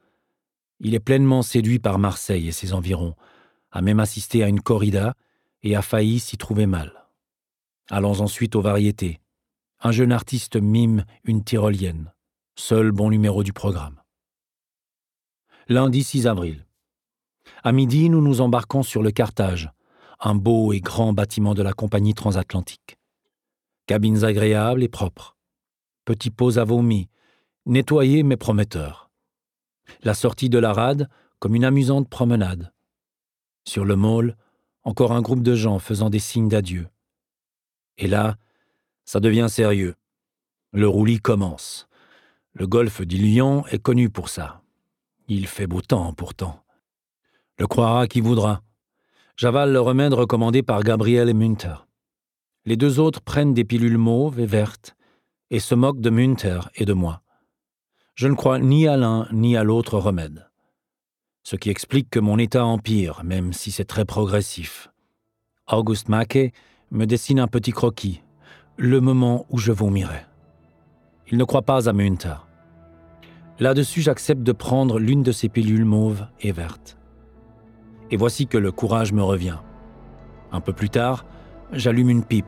Il 0.80 0.94
est 0.94 1.00
pleinement 1.00 1.42
séduit 1.42 1.78
par 1.78 1.98
Marseille 1.98 2.48
et 2.48 2.52
ses 2.52 2.72
environs, 2.72 3.14
a 3.70 3.82
même 3.82 4.00
assisté 4.00 4.42
à 4.42 4.48
une 4.48 4.60
corrida 4.60 5.14
et 5.62 5.74
a 5.74 5.82
failli 5.82 6.18
s'y 6.18 6.36
trouver 6.36 6.66
mal. 6.66 7.08
Allons 7.90 8.20
ensuite 8.20 8.56
aux 8.56 8.60
variétés, 8.60 9.20
un 9.80 9.92
jeune 9.92 10.12
artiste 10.12 10.56
mime 10.56 11.04
une 11.24 11.44
tyrolienne. 11.44 12.12
Seul 12.56 12.90
bon 12.90 13.10
numéro 13.10 13.42
du 13.42 13.52
programme. 13.52 14.00
Lundi 15.68 16.02
6 16.02 16.26
avril. 16.26 16.66
À 17.62 17.72
midi, 17.72 18.08
nous 18.08 18.22
nous 18.22 18.40
embarquons 18.40 18.82
sur 18.82 19.02
le 19.02 19.10
Carthage, 19.10 19.70
un 20.20 20.34
beau 20.34 20.72
et 20.72 20.80
grand 20.80 21.12
bâtiment 21.12 21.54
de 21.54 21.62
la 21.62 21.74
compagnie 21.74 22.14
transatlantique. 22.14 22.95
Cabines 23.86 24.24
agréables 24.24 24.82
et 24.82 24.88
propres. 24.88 25.36
Petits 26.04 26.30
pots 26.30 26.58
à 26.58 26.64
vomi, 26.64 27.08
nettoyés 27.66 28.24
mais 28.24 28.36
prometteurs. 28.36 29.10
La 30.02 30.14
sortie 30.14 30.48
de 30.48 30.58
la 30.58 30.72
rade 30.72 31.08
comme 31.38 31.54
une 31.54 31.64
amusante 31.64 32.08
promenade. 32.08 32.72
Sur 33.64 33.84
le 33.84 33.94
môle, 33.94 34.36
encore 34.82 35.12
un 35.12 35.22
groupe 35.22 35.42
de 35.42 35.54
gens 35.54 35.78
faisant 35.78 36.10
des 36.10 36.18
signes 36.18 36.48
d'adieu. 36.48 36.88
Et 37.98 38.08
là, 38.08 38.36
ça 39.04 39.20
devient 39.20 39.46
sérieux. 39.48 39.94
Le 40.72 40.88
roulis 40.88 41.20
commence. 41.20 41.88
Le 42.54 42.66
golfe 42.66 43.02
du 43.02 43.18
Lion 43.18 43.64
est 43.68 43.78
connu 43.78 44.10
pour 44.10 44.28
ça. 44.28 44.62
Il 45.28 45.46
fait 45.46 45.68
beau 45.68 45.80
temps 45.80 46.12
pourtant. 46.12 46.64
Le 47.58 47.68
croira 47.68 48.08
qui 48.08 48.20
voudra. 48.20 48.62
J'avale 49.36 49.72
le 49.72 49.80
remède 49.80 50.12
recommandé 50.12 50.62
par 50.62 50.82
Gabriel 50.82 51.28
et 51.28 51.34
Münter. 51.34 51.85
Les 52.66 52.76
deux 52.76 52.99
autres 52.99 53.20
prennent 53.20 53.54
des 53.54 53.64
pilules 53.64 53.96
mauves 53.96 54.40
et 54.40 54.46
vertes 54.46 54.96
et 55.50 55.61
se 55.61 55.76
moquent 55.76 56.00
de 56.00 56.11
Münter 56.11 56.58
et 56.75 56.85
de 56.85 56.92
moi. 56.92 57.23
Je 58.16 58.26
ne 58.26 58.35
crois 58.35 58.58
ni 58.58 58.88
à 58.88 58.96
l'un 58.96 59.28
ni 59.32 59.56
à 59.56 59.62
l'autre 59.62 59.99
remède. 59.99 60.50
Ce 61.44 61.54
qui 61.54 61.70
explique 61.70 62.11
que 62.11 62.18
mon 62.18 62.38
état 62.38 62.64
empire, 62.64 63.23
même 63.23 63.52
si 63.52 63.70
c'est 63.70 63.85
très 63.85 64.04
progressif. 64.04 64.90
August 65.70 66.08
Mackey 66.08 66.52
me 66.90 67.06
dessine 67.06 67.38
un 67.38 67.46
petit 67.46 67.70
croquis, 67.70 68.23
le 68.76 69.00
moment 69.00 69.46
où 69.50 69.58
je 69.58 69.70
vomirai. 69.70 70.26
Il 71.30 71.38
ne 71.38 71.44
croit 71.44 71.62
pas 71.62 71.88
à 71.88 71.92
Münter. 71.92 72.35
Là-dessus, 73.61 74.02
j'accepte 74.02 74.42
de 74.42 74.52
prendre 74.52 74.99
l'une 74.99 75.23
de 75.23 75.32
ces 75.32 75.49
pilules 75.49 75.85
mauves 75.85 76.26
et 76.40 76.50
vertes. 76.50 76.99
Et 78.11 78.16
voici 78.16 78.49
que 78.49 78.58
le 78.58 78.73
courage 78.73 79.12
me 79.12 79.23
revient. 79.23 79.58
Un 80.50 80.61
peu 80.61 80.73
plus 80.73 80.90
tard, 80.90 81.25
j'allume 81.73 82.11
une 82.11 82.25
pipe. 82.25 82.46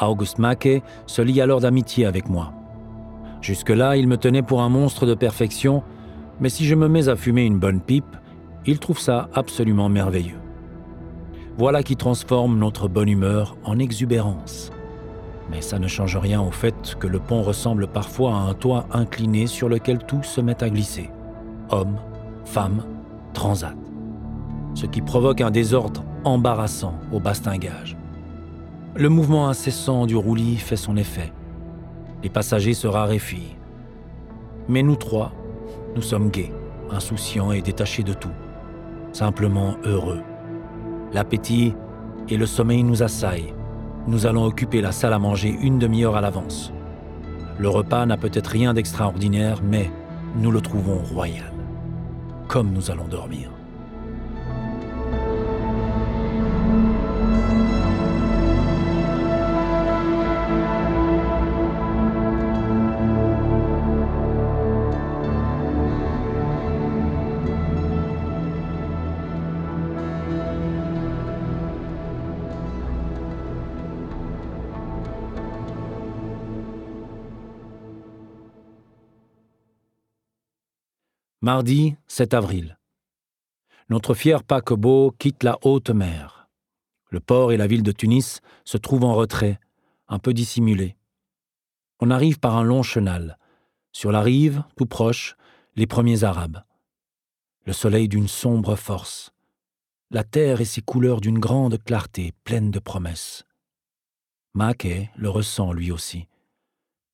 August 0.00 0.38
Mackey 0.38 0.82
se 1.06 1.22
lie 1.22 1.40
alors 1.40 1.60
d'amitié 1.60 2.06
avec 2.06 2.28
moi. 2.28 2.52
Jusque-là, 3.40 3.96
il 3.96 4.08
me 4.08 4.16
tenait 4.16 4.42
pour 4.42 4.62
un 4.62 4.68
monstre 4.68 5.06
de 5.06 5.14
perfection, 5.14 5.82
mais 6.40 6.48
si 6.48 6.64
je 6.64 6.74
me 6.74 6.88
mets 6.88 7.08
à 7.08 7.16
fumer 7.16 7.44
une 7.44 7.58
bonne 7.58 7.80
pipe, 7.80 8.16
il 8.66 8.78
trouve 8.78 8.98
ça 8.98 9.28
absolument 9.34 9.88
merveilleux. 9.88 10.40
Voilà 11.56 11.82
qui 11.82 11.96
transforme 11.96 12.58
notre 12.58 12.88
bonne 12.88 13.08
humeur 13.08 13.56
en 13.64 13.78
exubérance. 13.78 14.70
Mais 15.50 15.62
ça 15.62 15.78
ne 15.78 15.88
change 15.88 16.16
rien 16.16 16.40
au 16.40 16.50
fait 16.50 16.94
que 17.00 17.06
le 17.06 17.18
pont 17.18 17.42
ressemble 17.42 17.88
parfois 17.88 18.34
à 18.34 18.40
un 18.40 18.54
toit 18.54 18.86
incliné 18.92 19.46
sur 19.46 19.68
lequel 19.68 19.98
tout 19.98 20.22
se 20.22 20.40
met 20.40 20.62
à 20.62 20.68
glisser. 20.68 21.10
Hommes, 21.70 21.98
femmes, 22.44 22.84
transat. 23.32 23.74
Ce 24.74 24.86
qui 24.86 25.00
provoque 25.00 25.40
un 25.40 25.50
désordre 25.50 26.04
embarrassant 26.24 26.94
au 27.12 27.20
bastingage. 27.20 27.96
Le 28.98 29.08
mouvement 29.08 29.48
incessant 29.48 30.04
du 30.04 30.16
roulis 30.16 30.56
fait 30.56 30.76
son 30.76 30.96
effet. 30.98 31.32
Les 32.22 32.28
passagers 32.28 32.74
se 32.74 32.86
raréfient. 32.86 33.56
Mais 34.68 34.82
nous 34.82 34.96
trois, 34.96 35.32
nous 35.96 36.02
sommes 36.02 36.30
gais, 36.30 36.52
insouciants 36.90 37.52
et 37.52 37.62
détachés 37.62 38.02
de 38.02 38.12
tout. 38.12 38.34
Simplement 39.12 39.76
heureux. 39.84 40.20
L'appétit 41.14 41.74
et 42.28 42.36
le 42.36 42.44
sommeil 42.44 42.82
nous 42.82 43.02
assaillent 43.02 43.54
nous 44.08 44.24
allons 44.24 44.46
occuper 44.46 44.80
la 44.80 44.90
salle 44.90 45.12
à 45.12 45.18
manger 45.18 45.54
une 45.60 45.78
demi-heure 45.78 46.16
à 46.16 46.22
l'avance. 46.22 46.72
Le 47.58 47.68
repas 47.68 48.06
n'a 48.06 48.16
peut-être 48.16 48.46
rien 48.46 48.72
d'extraordinaire, 48.72 49.60
mais 49.62 49.90
nous 50.36 50.50
le 50.50 50.62
trouvons 50.62 50.96
royal. 51.12 51.52
Comme 52.48 52.72
nous 52.72 52.90
allons 52.90 53.06
dormir. 53.06 53.50
Mardi 81.50 81.96
7 82.08 82.34
avril. 82.34 82.78
Notre 83.88 84.12
fier 84.12 84.44
paquebot 84.44 85.14
quitte 85.18 85.44
la 85.44 85.56
haute 85.62 85.88
mer. 85.88 86.46
Le 87.08 87.20
port 87.20 87.52
et 87.52 87.56
la 87.56 87.66
ville 87.66 87.82
de 87.82 87.90
Tunis 87.90 88.42
se 88.66 88.76
trouvent 88.76 89.04
en 89.04 89.14
retrait, 89.14 89.58
un 90.08 90.18
peu 90.18 90.34
dissimulés. 90.34 90.94
On 92.00 92.10
arrive 92.10 92.38
par 92.38 92.58
un 92.58 92.64
long 92.64 92.82
chenal. 92.82 93.38
Sur 93.92 94.12
la 94.12 94.20
rive, 94.20 94.62
tout 94.76 94.84
proche, 94.84 95.36
les 95.74 95.86
premiers 95.86 96.22
Arabes. 96.22 96.64
Le 97.64 97.72
soleil 97.72 98.08
d'une 98.08 98.28
sombre 98.28 98.76
force. 98.76 99.32
La 100.10 100.24
terre 100.24 100.60
et 100.60 100.66
ses 100.66 100.82
couleurs 100.82 101.22
d'une 101.22 101.38
grande 101.38 101.82
clarté, 101.82 102.34
pleine 102.44 102.70
de 102.70 102.78
promesses. 102.78 103.46
Mackay 104.52 105.08
le 105.16 105.30
ressent 105.30 105.72
lui 105.72 105.92
aussi. 105.92 106.28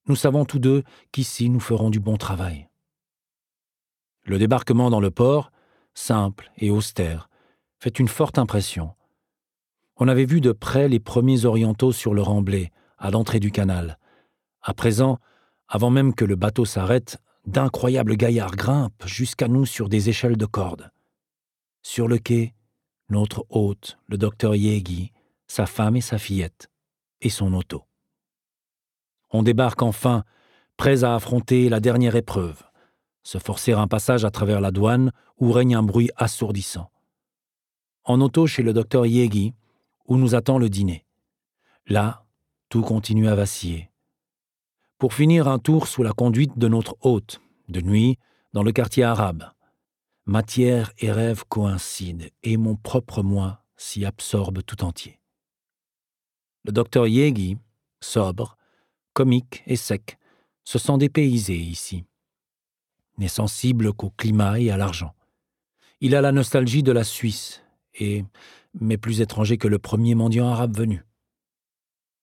Nous 0.09 0.17
savons 0.17 0.45
tous 0.45 0.59
deux 0.59 0.83
qu'ici 1.13 1.49
nous 1.51 1.61
ferons 1.61 1.89
du 1.89 2.01
bon 2.01 2.17
travail. 2.17 2.69
Le 4.25 4.39
débarquement 4.39 4.89
dans 4.89 5.01
le 5.01 5.11
port, 5.11 5.53
simple 5.93 6.51
et 6.57 6.71
austère, 6.71 7.29
fait 7.79 7.99
une 7.99 8.09
forte 8.09 8.39
impression. 8.39 8.95
On 9.97 10.09
avait 10.09 10.25
vu 10.25 10.41
de 10.41 10.53
près 10.53 10.89
les 10.89 10.99
premiers 10.99 11.45
orientaux 11.45 11.93
sur 11.93 12.15
le 12.15 12.23
remblai, 12.23 12.73
à 12.99 13.11
l'entrée 13.11 13.41
du 13.41 13.51
canal. 13.51 13.99
À 14.63 14.73
présent, 14.73 15.19
avant 15.69 15.91
même 15.91 16.15
que 16.15 16.25
le 16.25 16.37
bateau 16.37 16.65
s'arrête, 16.65 17.19
d'incroyables 17.47 18.17
gaillards 18.17 18.57
grimpent 18.57 19.07
jusqu'à 19.07 19.47
nous 19.47 19.67
sur 19.67 19.91
des 19.91 20.09
échelles 20.09 20.39
de 20.39 20.47
corde. 20.47 20.91
Sur 21.83 22.09
le 22.09 22.17
quai, 22.17 22.55
notre 23.11 23.45
hôte, 23.51 23.99
le 24.07 24.17
docteur 24.17 24.55
Yegi, 24.55 25.13
sa 25.47 25.67
femme 25.67 25.97
et 25.97 26.01
sa 26.01 26.17
fillette, 26.17 26.71
et 27.21 27.29
son 27.29 27.53
auto. 27.53 27.85
On 29.31 29.43
débarque 29.43 29.83
enfin, 29.83 30.25
prêts 30.79 31.05
à 31.05 31.15
affronter 31.15 31.69
la 31.69 31.81
dernière 31.81 32.17
épreuve 32.17 32.63
se 33.25 33.39
forcer 33.39 33.73
un 33.73 33.89
passage 33.89 34.25
à 34.25 34.31
travers 34.31 34.61
la 34.61 34.71
douane 34.71 35.11
où 35.39 35.51
règne 35.51 35.75
un 35.75 35.83
bruit 35.83 36.11
assourdissant. 36.17 36.91
En 38.05 38.21
auto 38.21 38.47
chez 38.47 38.63
le 38.63 38.75
docteur 38.75 39.07
Yegi, 39.07 39.55
où 40.07 40.17
nous 40.17 40.35
attend 40.35 40.59
le 40.59 40.69
dîner. 40.69 41.07
Là, 41.87 42.27
tout 42.69 42.83
continue 42.83 43.29
à 43.29 43.35
vaciller. 43.35 43.91
Pour 44.99 45.15
finir 45.15 45.49
un 45.49 45.59
tour 45.59 45.89
sous 45.89 46.03
la 46.03 46.13
conduite 46.13 46.59
de 46.59 46.69
notre 46.69 46.97
hôte, 47.01 47.41
de 47.69 47.81
nuit, 47.81 48.19
dans 48.53 48.63
le 48.63 48.73
quartier 48.73 49.05
arabe. 49.05 49.51
Matière 50.27 50.93
et 50.99 51.11
rêve 51.11 51.45
coïncident, 51.49 52.27
et 52.43 52.57
mon 52.57 52.77
propre 52.77 53.23
moi 53.23 53.65
s'y 53.77 54.05
absorbe 54.05 54.63
tout 54.63 54.85
entier. 54.85 55.19
Le 56.65 56.73
docteur 56.73 57.07
Yegi, 57.07 57.57
sobre, 58.01 58.57
comique 59.15 59.63
et 59.67 59.77
sec, 59.77 60.19
se 60.65 60.79
sent 60.79 60.99
dépaysé 60.99 61.57
ici 61.57 62.05
n'est 63.19 63.29
sensible 63.29 63.93
qu'au 63.93 64.11
climat 64.11 64.61
et 64.61 64.71
à 64.71 64.77
l'argent. 64.77 65.15
Il 66.01 66.15
a 66.15 66.21
la 66.21 66.33
nostalgie 66.33 66.83
de 66.83 66.93
la 66.93 67.05
Suisse, 67.05 67.63
et 67.95 68.25
mais 68.81 68.99
plus 68.99 69.21
étranger 69.21 69.57
que 69.57 69.69
le 69.69 69.79
premier 69.79 70.15
mendiant 70.15 70.49
arabe 70.49 70.77
venu. 70.77 71.05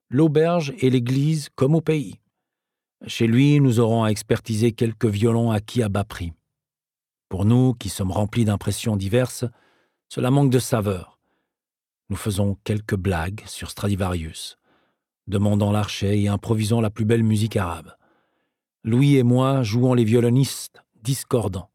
L'auberge 0.09 0.73
et 0.79 0.89
l'église 0.89 1.49
comme 1.55 1.75
au 1.75 1.81
pays. 1.81 2.19
Chez 3.07 3.25
lui, 3.25 3.59
nous 3.59 3.79
aurons 3.79 4.03
à 4.03 4.09
expertiser 4.09 4.73
quelques 4.73 5.05
violons 5.05 5.51
acquis 5.51 5.81
à 5.81 5.89
bas 5.89 6.03
prix. 6.03 6.33
Pour 7.29 7.45
nous, 7.45 7.73
qui 7.73 7.89
sommes 7.89 8.11
remplis 8.11 8.45
d'impressions 8.45 8.97
diverses, 8.97 9.45
cela 10.09 10.29
manque 10.29 10.51
de 10.51 10.59
saveur. 10.59 11.17
Nous 12.09 12.17
faisons 12.17 12.57
quelques 12.65 12.97
blagues 12.97 13.41
sur 13.45 13.71
Stradivarius, 13.71 14.57
demandant 15.27 15.71
l'archet 15.71 16.19
et 16.19 16.27
improvisant 16.27 16.81
la 16.81 16.89
plus 16.89 17.05
belle 17.05 17.23
musique 17.23 17.55
arabe. 17.55 17.95
Louis 18.83 19.17
et 19.17 19.23
moi 19.23 19.61
jouons 19.61 19.93
les 19.93 20.03
violonistes 20.03 20.81
discordants. 21.03 21.69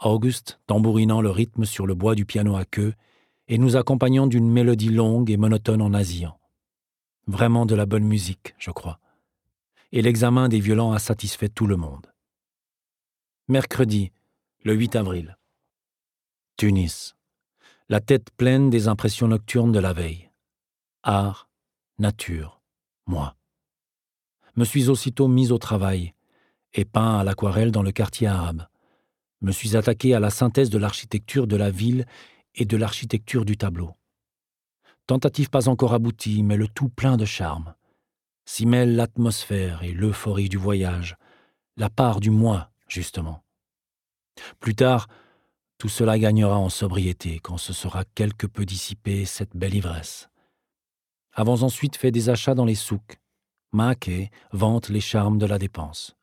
Auguste 0.00 0.60
tambourinant 0.66 1.22
le 1.22 1.30
rythme 1.30 1.64
sur 1.64 1.86
le 1.86 1.94
bois 1.94 2.14
du 2.14 2.26
piano 2.26 2.54
à 2.56 2.66
queue 2.66 2.92
et 3.48 3.56
nous 3.56 3.76
accompagnant 3.76 4.26
d'une 4.26 4.50
mélodie 4.50 4.90
longue 4.90 5.30
et 5.30 5.38
monotone 5.38 5.80
en 5.80 5.90
nasillant. 5.90 6.38
Vraiment 7.26 7.64
de 7.64 7.74
la 7.74 7.86
bonne 7.86 8.04
musique, 8.04 8.54
je 8.58 8.70
crois. 8.70 9.00
Et 9.92 10.02
l'examen 10.02 10.48
des 10.50 10.60
violons 10.60 10.92
a 10.92 10.98
satisfait 10.98 11.48
tout 11.48 11.66
le 11.66 11.76
monde. 11.76 12.12
Mercredi, 13.48 14.12
le 14.64 14.74
8 14.74 14.96
avril. 14.96 15.38
Tunis. 16.58 17.14
La 17.88 18.00
tête 18.00 18.30
pleine 18.36 18.68
des 18.68 18.88
impressions 18.88 19.28
nocturnes 19.28 19.72
de 19.72 19.78
la 19.78 19.94
veille. 19.94 20.30
Art, 21.02 21.48
nature, 21.98 22.60
moi. 23.06 23.34
Me 24.56 24.64
suis 24.64 24.88
aussitôt 24.88 25.28
mis 25.28 25.50
au 25.52 25.58
travail, 25.58 26.14
et 26.74 26.84
peint 26.84 27.18
à 27.18 27.24
l'aquarelle 27.24 27.70
dans 27.70 27.82
le 27.82 27.92
quartier 27.92 28.26
arabe. 28.26 28.66
Me 29.40 29.52
suis 29.52 29.76
attaqué 29.76 30.14
à 30.14 30.20
la 30.20 30.30
synthèse 30.30 30.70
de 30.70 30.78
l'architecture 30.78 31.46
de 31.46 31.56
la 31.56 31.70
ville 31.70 32.06
et 32.54 32.64
de 32.64 32.76
l'architecture 32.76 33.44
du 33.44 33.56
tableau. 33.56 33.94
Tentative 35.06 35.50
pas 35.50 35.68
encore 35.68 35.94
aboutie, 35.94 36.42
mais 36.42 36.56
le 36.56 36.68
tout 36.68 36.88
plein 36.88 37.16
de 37.16 37.24
charme. 37.24 37.74
S'y 38.46 38.66
mêle 38.66 38.96
l'atmosphère 38.96 39.82
et 39.82 39.92
l'euphorie 39.92 40.48
du 40.48 40.56
voyage, 40.56 41.16
la 41.76 41.90
part 41.90 42.20
du 42.20 42.30
moi, 42.30 42.70
justement. 42.88 43.44
Plus 44.60 44.74
tard, 44.74 45.08
tout 45.78 45.88
cela 45.88 46.18
gagnera 46.18 46.58
en 46.58 46.68
sobriété 46.68 47.40
quand 47.40 47.58
ce 47.58 47.72
sera 47.72 48.04
quelque 48.14 48.46
peu 48.46 48.64
dissipé 48.64 49.24
cette 49.24 49.56
belle 49.56 49.74
ivresse. 49.74 50.28
Avons 51.32 51.62
ensuite 51.62 51.96
fait 51.96 52.10
des 52.10 52.28
achats 52.30 52.54
dans 52.54 52.64
les 52.64 52.74
souks. 52.74 53.18
Maquet 53.72 54.30
vante 54.52 54.88
les 54.88 55.00
charmes 55.00 55.36
de 55.36 55.46
la 55.46 55.58
dépense. 55.58 56.16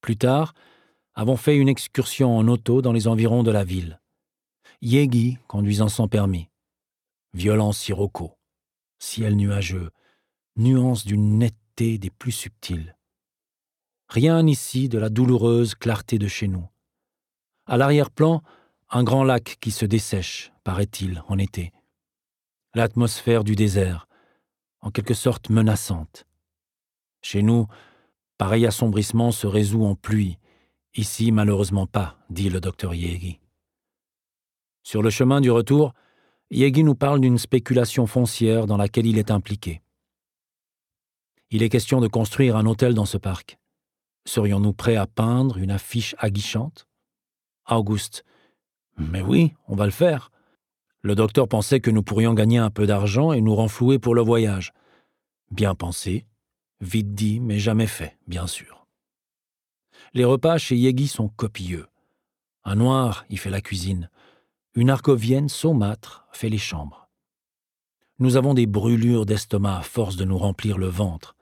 Plus 0.00 0.16
tard, 0.16 0.54
avons 1.14 1.36
fait 1.36 1.56
une 1.56 1.68
excursion 1.68 2.36
en 2.36 2.48
auto 2.48 2.82
dans 2.82 2.92
les 2.92 3.08
environs 3.08 3.42
de 3.42 3.50
la 3.50 3.64
ville. 3.64 4.00
Yegi 4.82 5.38
conduisant 5.46 5.88
sans 5.88 6.08
permis. 6.08 6.48
Violent 7.34 7.72
sirocco. 7.72 8.38
Ciel 8.98 9.36
nuageux. 9.36 9.90
Nuance 10.56 11.04
d'une 11.04 11.38
netteté 11.38 11.98
des 11.98 12.10
plus 12.10 12.32
subtiles. 12.32 12.96
Rien 14.08 14.46
ici 14.46 14.88
de 14.88 14.98
la 14.98 15.08
douloureuse 15.08 15.74
clarté 15.74 16.18
de 16.18 16.28
chez 16.28 16.48
nous. 16.48 16.66
À 17.66 17.76
l'arrière-plan, 17.76 18.42
un 18.90 19.04
grand 19.04 19.22
lac 19.22 19.56
qui 19.60 19.70
se 19.70 19.86
dessèche, 19.86 20.52
paraît-il, 20.64 21.22
en 21.28 21.38
été. 21.38 21.72
L'atmosphère 22.74 23.44
du 23.44 23.54
désert, 23.54 24.08
en 24.80 24.90
quelque 24.90 25.14
sorte 25.14 25.50
menaçante. 25.50 26.26
Chez 27.22 27.42
nous, 27.42 27.68
pareil 28.40 28.64
assombrissement 28.64 29.32
se 29.32 29.46
résout 29.46 29.84
en 29.84 29.94
pluie. 29.94 30.38
Ici, 30.94 31.30
malheureusement 31.30 31.86
pas, 31.86 32.16
dit 32.30 32.48
le 32.48 32.58
docteur 32.58 32.94
Yegi. 32.94 33.38
Sur 34.82 35.02
le 35.02 35.10
chemin 35.10 35.42
du 35.42 35.50
retour, 35.50 35.92
Yegi 36.50 36.82
nous 36.82 36.94
parle 36.94 37.20
d'une 37.20 37.36
spéculation 37.36 38.06
foncière 38.06 38.66
dans 38.66 38.78
laquelle 38.78 39.04
il 39.04 39.18
est 39.18 39.30
impliqué. 39.30 39.82
Il 41.50 41.62
est 41.62 41.68
question 41.68 42.00
de 42.00 42.08
construire 42.08 42.56
un 42.56 42.64
hôtel 42.64 42.94
dans 42.94 43.04
ce 43.04 43.18
parc. 43.18 43.58
Serions-nous 44.24 44.72
prêts 44.72 44.96
à 44.96 45.06
peindre 45.06 45.58
une 45.58 45.70
affiche 45.70 46.14
aguichante? 46.18 46.88
Auguste. 47.68 48.24
Mais 48.96 49.20
oui, 49.20 49.52
on 49.68 49.76
va 49.76 49.84
le 49.84 49.90
faire. 49.90 50.30
Le 51.02 51.14
docteur 51.14 51.46
pensait 51.46 51.80
que 51.80 51.90
nous 51.90 52.02
pourrions 52.02 52.32
gagner 52.32 52.56
un 52.56 52.70
peu 52.70 52.86
d'argent 52.86 53.34
et 53.34 53.42
nous 53.42 53.54
renflouer 53.54 53.98
pour 53.98 54.14
le 54.14 54.22
voyage. 54.22 54.72
Bien 55.50 55.74
pensé, 55.74 56.24
vite 56.80 57.14
dit, 57.14 57.40
mais 57.40 57.58
jamais 57.58 57.86
fait, 57.86 58.18
bien 58.26 58.46
sûr. 58.46 58.86
Les 60.12 60.24
repas 60.24 60.58
chez 60.58 60.76
Yegi 60.76 61.08
sont 61.08 61.28
copieux. 61.28 61.86
Un 62.64 62.76
noir 62.76 63.24
y 63.30 63.36
fait 63.36 63.50
la 63.50 63.60
cuisine. 63.60 64.10
Une 64.74 64.90
argovienne 64.90 65.48
saumâtre 65.48 66.26
fait 66.32 66.48
les 66.48 66.58
chambres. 66.58 67.08
Nous 68.18 68.36
avons 68.36 68.54
des 68.54 68.66
brûlures 68.66 69.24
d'estomac 69.24 69.78
à 69.78 69.82
force 69.82 70.16
de 70.16 70.24
nous 70.24 70.38
remplir 70.38 70.78
le 70.78 70.88
ventre. 70.88 71.36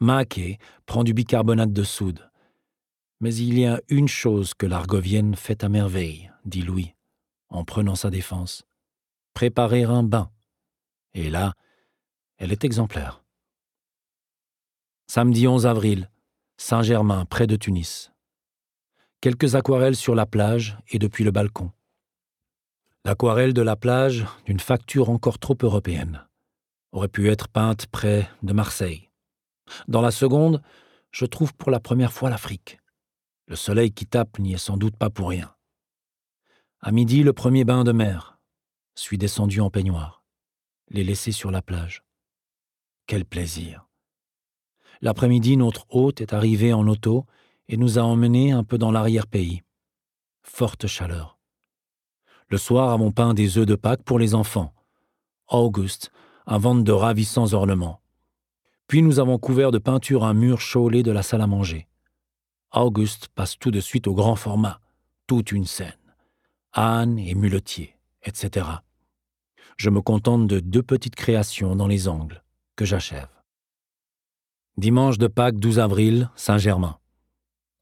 Maquet 0.00 0.58
prend 0.86 1.04
du 1.04 1.14
bicarbonate 1.14 1.72
de 1.72 1.82
soude. 1.82 2.30
Mais 3.20 3.34
il 3.34 3.58
y 3.58 3.66
a 3.66 3.80
une 3.88 4.08
chose 4.08 4.54
que 4.54 4.66
l'Argovienne 4.66 5.34
fait 5.34 5.64
à 5.64 5.68
merveille, 5.68 6.30
dit 6.44 6.62
Louis, 6.62 6.94
en 7.48 7.64
prenant 7.64 7.94
sa 7.94 8.10
défense. 8.10 8.64
Préparer 9.34 9.84
un 9.84 10.02
bain. 10.02 10.30
Et 11.14 11.30
là, 11.30 11.54
elle 12.38 12.52
est 12.52 12.64
exemplaire. 12.64 13.25
Samedi 15.08 15.46
11 15.46 15.66
avril, 15.66 16.10
Saint-Germain, 16.56 17.26
près 17.26 17.46
de 17.46 17.54
Tunis. 17.54 18.10
Quelques 19.20 19.54
aquarelles 19.54 19.94
sur 19.94 20.16
la 20.16 20.26
plage 20.26 20.76
et 20.88 20.98
depuis 20.98 21.22
le 21.22 21.30
balcon. 21.30 21.70
L'aquarelle 23.04 23.54
de 23.54 23.62
la 23.62 23.76
plage, 23.76 24.26
d'une 24.46 24.58
facture 24.58 25.08
encore 25.08 25.38
trop 25.38 25.56
européenne, 25.62 26.26
aurait 26.90 27.06
pu 27.06 27.30
être 27.30 27.46
peinte 27.46 27.86
près 27.86 28.28
de 28.42 28.52
Marseille. 28.52 29.08
Dans 29.86 30.02
la 30.02 30.10
seconde, 30.10 30.60
je 31.12 31.24
trouve 31.24 31.54
pour 31.54 31.70
la 31.70 31.78
première 31.78 32.12
fois 32.12 32.28
l'Afrique. 32.28 32.80
Le 33.46 33.54
soleil 33.54 33.92
qui 33.92 34.06
tape 34.06 34.40
n'y 34.40 34.54
est 34.54 34.58
sans 34.58 34.76
doute 34.76 34.96
pas 34.96 35.08
pour 35.08 35.28
rien. 35.28 35.54
À 36.80 36.90
midi, 36.90 37.22
le 37.22 37.32
premier 37.32 37.64
bain 37.64 37.84
de 37.84 37.92
mer. 37.92 38.40
Suis 38.96 39.18
descendu 39.18 39.60
en 39.60 39.70
peignoir. 39.70 40.24
Les 40.88 41.04
laissé 41.04 41.30
sur 41.30 41.52
la 41.52 41.62
plage. 41.62 42.02
Quel 43.06 43.24
plaisir. 43.24 43.85
L'après-midi, 45.00 45.56
notre 45.56 45.86
hôte 45.90 46.20
est 46.20 46.32
arrivé 46.32 46.72
en 46.72 46.86
auto 46.86 47.26
et 47.68 47.76
nous 47.76 47.98
a 47.98 48.02
emmenés 48.02 48.52
un 48.52 48.64
peu 48.64 48.78
dans 48.78 48.90
l'arrière-pays. 48.90 49.62
Forte 50.42 50.86
chaleur. 50.86 51.38
Le 52.48 52.58
soir, 52.58 52.90
avons 52.90 53.12
peint 53.12 53.34
des 53.34 53.58
œufs 53.58 53.66
de 53.66 53.74
Pâques 53.74 54.04
pour 54.04 54.18
les 54.18 54.34
enfants. 54.34 54.72
Auguste 55.48 56.12
invente 56.46 56.84
de 56.84 56.92
ravissants 56.92 57.52
ornements. 57.52 58.00
Puis 58.86 59.02
nous 59.02 59.18
avons 59.18 59.38
couvert 59.38 59.72
de 59.72 59.78
peinture 59.78 60.24
un 60.24 60.34
mur 60.34 60.60
chaulé 60.60 61.02
de 61.02 61.10
la 61.10 61.22
salle 61.22 61.42
à 61.42 61.48
manger. 61.48 61.88
Auguste 62.72 63.28
passe 63.34 63.58
tout 63.58 63.70
de 63.72 63.80
suite 63.80 64.06
au 64.06 64.14
grand 64.14 64.36
format, 64.36 64.80
toute 65.26 65.50
une 65.50 65.66
scène. 65.66 65.92
Anne 66.72 67.18
et 67.18 67.34
muletier, 67.34 67.96
etc. 68.22 68.66
Je 69.76 69.90
me 69.90 70.00
contente 70.00 70.46
de 70.46 70.60
deux 70.60 70.82
petites 70.82 71.16
créations 71.16 71.74
dans 71.74 71.88
les 71.88 72.06
angles, 72.06 72.44
que 72.76 72.84
j'achève. 72.84 73.28
Dimanche 74.78 75.16
de 75.16 75.26
Pâques 75.26 75.58
12 75.58 75.78
avril, 75.78 76.30
Saint-Germain. 76.36 76.98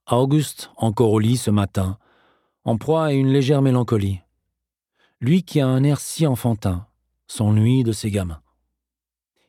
Auguste, 0.08 0.70
encore 0.76 1.10
au 1.10 1.18
lit 1.18 1.36
ce 1.36 1.50
matin, 1.50 1.98
en 2.62 2.78
proie 2.78 3.06
à 3.06 3.12
une 3.12 3.32
légère 3.32 3.62
mélancolie. 3.62 4.20
Lui 5.20 5.42
qui 5.42 5.60
a 5.60 5.66
un 5.66 5.82
air 5.82 5.98
si 5.98 6.24
enfantin, 6.24 6.86
s'ennuie 7.26 7.82
de 7.82 7.90
ses 7.90 8.12
gamins. 8.12 8.42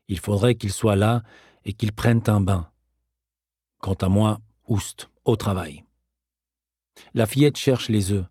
Il 0.07 0.17
faudrait 0.17 0.55
qu'il 0.55 0.71
soit 0.71 0.95
là 0.95 1.21
et 1.65 1.73
qu'il 1.73 1.91
prenne 1.91 2.23
un 2.25 2.41
bain. 2.41 2.71
Quant 3.77 3.93
à 3.93 4.09
moi, 4.09 4.39
oust, 4.67 5.11
au 5.23 5.35
travail. 5.35 5.83
La 7.13 7.27
fillette 7.27 7.57
cherche 7.57 7.89
les 7.89 8.11
œufs. 8.11 8.25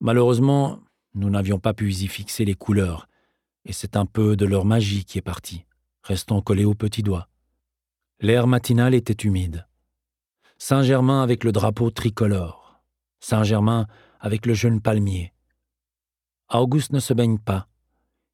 Malheureusement, 0.00 0.78
nous 1.14 1.28
n'avions 1.28 1.58
pas 1.58 1.74
pu 1.74 1.90
y 1.92 2.06
fixer 2.06 2.44
les 2.44 2.54
couleurs, 2.54 3.08
et 3.64 3.72
c'est 3.72 3.96
un 3.96 4.06
peu 4.06 4.36
de 4.36 4.46
leur 4.46 4.64
magie 4.64 5.04
qui 5.04 5.18
est 5.18 5.22
partie, 5.22 5.64
restant 6.04 6.40
collé 6.40 6.64
au 6.64 6.74
petit 6.74 7.02
doigt. 7.02 7.28
L'air 8.20 8.46
matinal 8.46 8.94
était 8.94 9.26
humide. 9.26 9.66
Saint-Germain 10.58 11.22
avec 11.22 11.44
le 11.44 11.52
drapeau 11.52 11.90
tricolore. 11.90 12.80
Saint-Germain 13.20 13.86
avec 14.20 14.46
le 14.46 14.54
jeune 14.54 14.80
palmier. 14.80 15.32
Auguste 16.52 16.92
ne 16.92 17.00
se 17.00 17.12
baigne 17.12 17.38
pas. 17.38 17.66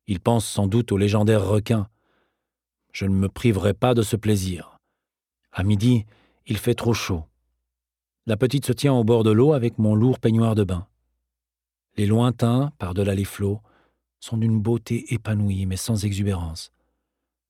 Il 0.07 0.21
pense 0.21 0.47
sans 0.47 0.67
doute 0.67 0.93
au 0.93 0.97
légendaire 0.97 1.47
requin. 1.47 1.89
Je 2.93 3.07
ne 3.07 3.15
me 3.15 3.29
priverai 3.29 3.73
pas 3.73 3.95
de 3.95 4.03
ce 4.03 4.17
plaisir. 4.17 4.77
À 5.53 5.63
midi, 5.63 6.05
il 6.47 6.59
fait 6.59 6.75
trop 6.75 6.95
chaud. 6.95 7.25
La 8.27 8.37
petite 8.37 8.67
se 8.67 8.73
tient 8.73 8.93
au 8.93 9.03
bord 9.03 9.25
de 9.25 9.31
l'eau 9.31 9.55
avec 9.55 9.79
mon 9.79 9.95
lourd 9.95 10.21
peignoir 10.21 10.55
de 10.55 10.65
bain. 10.65 10.87
Les 11.97 12.07
lointains, 12.07 12.73
par-delà 12.79 13.15
les 13.15 13.25
flots, 13.25 13.61
sont 14.21 14.37
d'une 14.37 14.61
beauté 14.61 15.13
épanouie 15.15 15.65
mais 15.67 15.77
sans 15.77 16.05
exubérance. 16.05 16.71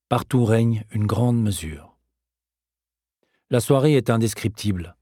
Partout 0.09 0.45
règne 0.45 0.85
une 0.93 1.07
grande 1.07 1.43
mesure. 1.43 1.89
La 3.53 3.59
soirée 3.59 3.95
est 3.95 4.11
indescriptible. 4.11 4.95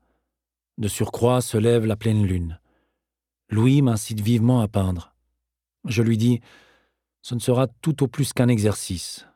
De 0.78 0.88
surcroît 0.88 1.42
se 1.42 1.58
lève 1.58 1.84
la 1.84 1.96
pleine 1.96 2.24
lune. 2.24 2.58
Louis 3.50 3.82
m'incite 3.82 4.20
vivement 4.20 4.62
à 4.62 4.68
peindre. 4.68 5.14
Je 5.84 6.02
lui 6.02 6.16
dis 6.16 6.40
Ce 7.20 7.34
ne 7.34 7.40
sera 7.40 7.66
tout 7.66 8.02
au 8.02 8.08
plus 8.08 8.32
qu'un 8.32 8.48
exercice. 8.48 9.26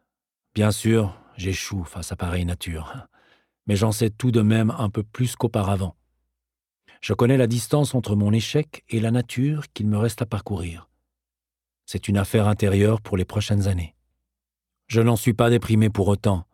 Bien 0.55 0.71
sûr, 0.71 1.15
j'échoue 1.37 1.85
face 1.85 2.11
à 2.11 2.17
pareille 2.17 2.47
nature, 2.47 3.07
mais 3.67 3.77
j'en 3.77 3.93
sais 3.93 4.09
tout 4.09 4.31
de 4.31 4.41
même 4.41 4.71
un 4.79 4.89
peu 4.89 5.03
plus 5.03 5.37
qu'auparavant. 5.37 5.95
Je 7.03 7.13
connais 7.13 7.37
la 7.37 7.47
distance 7.47 7.95
entre 7.95 8.17
mon 8.17 8.33
échec 8.33 8.83
et 8.89 9.01
la 9.01 9.11
nature 9.11 9.71
qu'il 9.75 9.89
me 9.89 9.99
reste 9.99 10.23
à 10.23 10.27
parcourir. 10.27 10.89
C'est 11.85 12.09
une 12.09 12.17
affaire 12.17 12.49
intérieure 12.49 13.03
pour 13.03 13.19
les 13.19 13.27
prochaines 13.27 13.69
années. 13.69 13.95
Je 14.87 15.03
n'en 15.03 15.17
suis 15.17 15.35
pas 15.35 15.51
déprimé 15.51 15.91
pour 15.91 16.09
autant. 16.09 16.47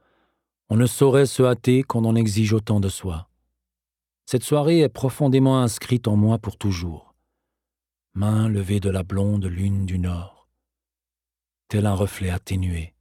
On 0.70 0.76
ne 0.76 0.86
saurait 0.86 1.26
se 1.26 1.42
hâter 1.42 1.82
qu'on 1.82 2.04
en 2.04 2.14
exige 2.14 2.52
autant 2.52 2.80
de 2.80 2.88
soi. 2.88 3.28
Cette 4.26 4.44
soirée 4.44 4.80
est 4.80 4.88
profondément 4.88 5.60
inscrite 5.60 6.08
en 6.08 6.16
moi 6.16 6.38
pour 6.38 6.56
toujours. 6.56 7.14
Main 8.14 8.48
levée 8.48 8.80
de 8.80 8.90
la 8.90 9.02
blonde 9.02 9.46
lune 9.46 9.86
du 9.86 9.98
nord, 9.98 10.48
tel 11.68 11.86
un 11.86 11.94
reflet 11.94 12.30
atténué, 12.30 12.94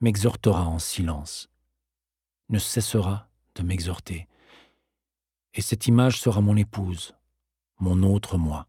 m'exhortera 0.00 0.66
en 0.66 0.78
silence, 0.78 1.48
ne 2.48 2.58
cessera 2.58 3.28
de 3.54 3.62
m'exhorter 3.62 4.28
et 5.56 5.62
cette 5.62 5.86
image 5.86 6.20
sera 6.20 6.42
mon 6.42 6.56
épouse, 6.56 7.14
mon 7.80 8.02
autre 8.02 8.36
moi. 8.36 8.68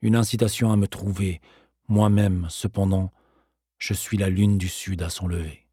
Une 0.00 0.16
incitation 0.16 0.72
à 0.72 0.76
me 0.76 0.88
trouver, 0.88 1.40
moi-même, 1.86 2.46
cependant, 2.48 3.12
je 3.78 3.92
suis 3.92 4.16
la 4.16 4.30
lune 4.30 4.56
du 4.56 4.68
sud 4.68 5.02
à 5.02 5.10
son 5.10 5.28
lever. 5.28 5.65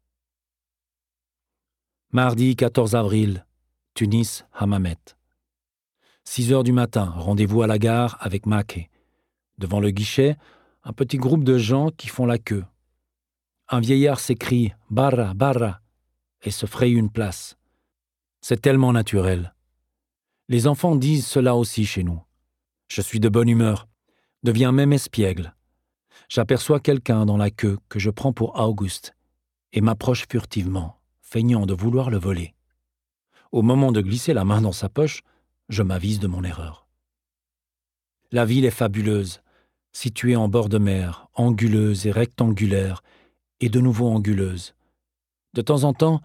Mardi 2.14 2.54
14 2.54 2.94
avril, 2.94 3.44
Tunis, 3.94 4.44
Hammamet. 4.52 5.16
6 6.22 6.52
heures 6.52 6.62
du 6.62 6.70
matin, 6.70 7.06
rendez-vous 7.06 7.62
à 7.62 7.66
la 7.66 7.76
gare 7.76 8.16
avec 8.20 8.46
Maké. 8.46 8.88
Devant 9.58 9.80
le 9.80 9.90
guichet, 9.90 10.36
un 10.84 10.92
petit 10.92 11.16
groupe 11.16 11.42
de 11.42 11.58
gens 11.58 11.90
qui 11.90 12.06
font 12.06 12.24
la 12.24 12.38
queue. 12.38 12.64
Un 13.68 13.80
vieillard 13.80 14.20
s'écrie 14.20 14.72
Barra, 14.90 15.34
Barra 15.34 15.80
et 16.42 16.52
se 16.52 16.66
fraye 16.66 16.92
une 16.92 17.10
place. 17.10 17.56
C'est 18.40 18.62
tellement 18.62 18.92
naturel. 18.92 19.52
Les 20.48 20.68
enfants 20.68 20.94
disent 20.94 21.26
cela 21.26 21.56
aussi 21.56 21.84
chez 21.84 22.04
nous. 22.04 22.22
Je 22.86 23.00
suis 23.00 23.18
de 23.18 23.28
bonne 23.28 23.48
humeur, 23.48 23.88
deviens 24.44 24.70
même 24.70 24.92
espiègle. 24.92 25.52
J'aperçois 26.28 26.78
quelqu'un 26.78 27.26
dans 27.26 27.38
la 27.38 27.50
queue 27.50 27.80
que 27.88 27.98
je 27.98 28.10
prends 28.10 28.32
pour 28.32 28.60
Auguste 28.60 29.16
et 29.72 29.80
m'approche 29.80 30.26
furtivement, 30.30 31.00
feignant 31.34 31.66
de 31.66 31.74
vouloir 31.74 32.10
le 32.10 32.16
voler. 32.16 32.54
Au 33.50 33.62
moment 33.62 33.90
de 33.90 34.00
glisser 34.00 34.34
la 34.34 34.44
main 34.44 34.60
dans 34.60 34.70
sa 34.70 34.88
poche, 34.88 35.24
je 35.68 35.82
m'avise 35.82 36.20
de 36.20 36.28
mon 36.28 36.44
erreur. 36.44 36.86
La 38.30 38.44
ville 38.44 38.64
est 38.64 38.70
fabuleuse, 38.70 39.42
située 39.90 40.36
en 40.36 40.46
bord 40.46 40.68
de 40.68 40.78
mer, 40.78 41.26
anguleuse 41.34 42.06
et 42.06 42.12
rectangulaire, 42.12 43.02
et 43.58 43.68
de 43.68 43.80
nouveau 43.80 44.06
anguleuse. 44.06 44.76
De 45.54 45.60
temps 45.60 45.82
en 45.82 45.92
temps, 45.92 46.20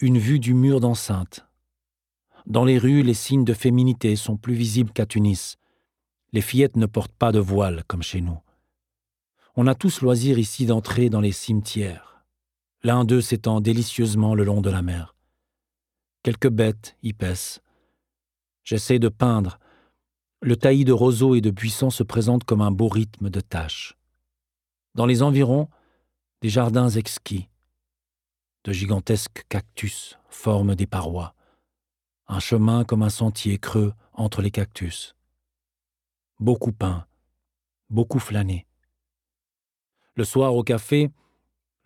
une 0.00 0.18
vue 0.18 0.40
du 0.40 0.52
mur 0.52 0.80
d'enceinte. 0.80 1.46
Dans 2.46 2.64
les 2.64 2.78
rues, 2.78 3.04
les 3.04 3.14
signes 3.14 3.44
de 3.44 3.54
féminité 3.54 4.16
sont 4.16 4.36
plus 4.36 4.54
visibles 4.54 4.90
qu'à 4.90 5.06
Tunis. 5.06 5.58
Les 6.32 6.40
fillettes 6.40 6.76
ne 6.76 6.86
portent 6.86 7.16
pas 7.16 7.30
de 7.30 7.38
voile 7.38 7.84
comme 7.86 8.02
chez 8.02 8.20
nous. 8.20 8.40
On 9.54 9.68
a 9.68 9.76
tous 9.76 10.00
loisir 10.00 10.40
ici 10.40 10.66
d'entrer 10.66 11.08
dans 11.08 11.20
les 11.20 11.30
cimetières. 11.30 12.09
L'un 12.82 13.04
d'eux 13.04 13.20
s'étend 13.20 13.60
délicieusement 13.60 14.34
le 14.34 14.44
long 14.44 14.62
de 14.62 14.70
la 14.70 14.80
mer. 14.80 15.14
Quelques 16.22 16.48
bêtes 16.48 16.96
y 17.02 17.12
paissent. 17.12 17.60
J'essaie 18.64 18.98
de 18.98 19.08
peindre. 19.08 19.58
Le 20.40 20.56
taillis 20.56 20.86
de 20.86 20.92
roseaux 20.92 21.34
et 21.34 21.42
de 21.42 21.50
buissons 21.50 21.90
se 21.90 22.02
présente 22.02 22.44
comme 22.44 22.62
un 22.62 22.70
beau 22.70 22.88
rythme 22.88 23.28
de 23.28 23.40
taches. 23.40 23.98
Dans 24.94 25.04
les 25.04 25.22
environs, 25.22 25.68
des 26.40 26.48
jardins 26.48 26.88
exquis. 26.88 27.48
De 28.64 28.72
gigantesques 28.72 29.44
cactus 29.50 30.18
forment 30.30 30.74
des 30.74 30.86
parois. 30.86 31.34
Un 32.28 32.40
chemin 32.40 32.84
comme 32.84 33.02
un 33.02 33.10
sentier 33.10 33.58
creux 33.58 33.92
entre 34.14 34.40
les 34.40 34.50
cactus. 34.50 35.14
Beaucoup 36.38 36.72
peint, 36.72 37.04
beaucoup 37.90 38.18
flâné. 38.18 38.66
Le 40.14 40.24
soir 40.24 40.54
au 40.54 40.62
café, 40.62 41.10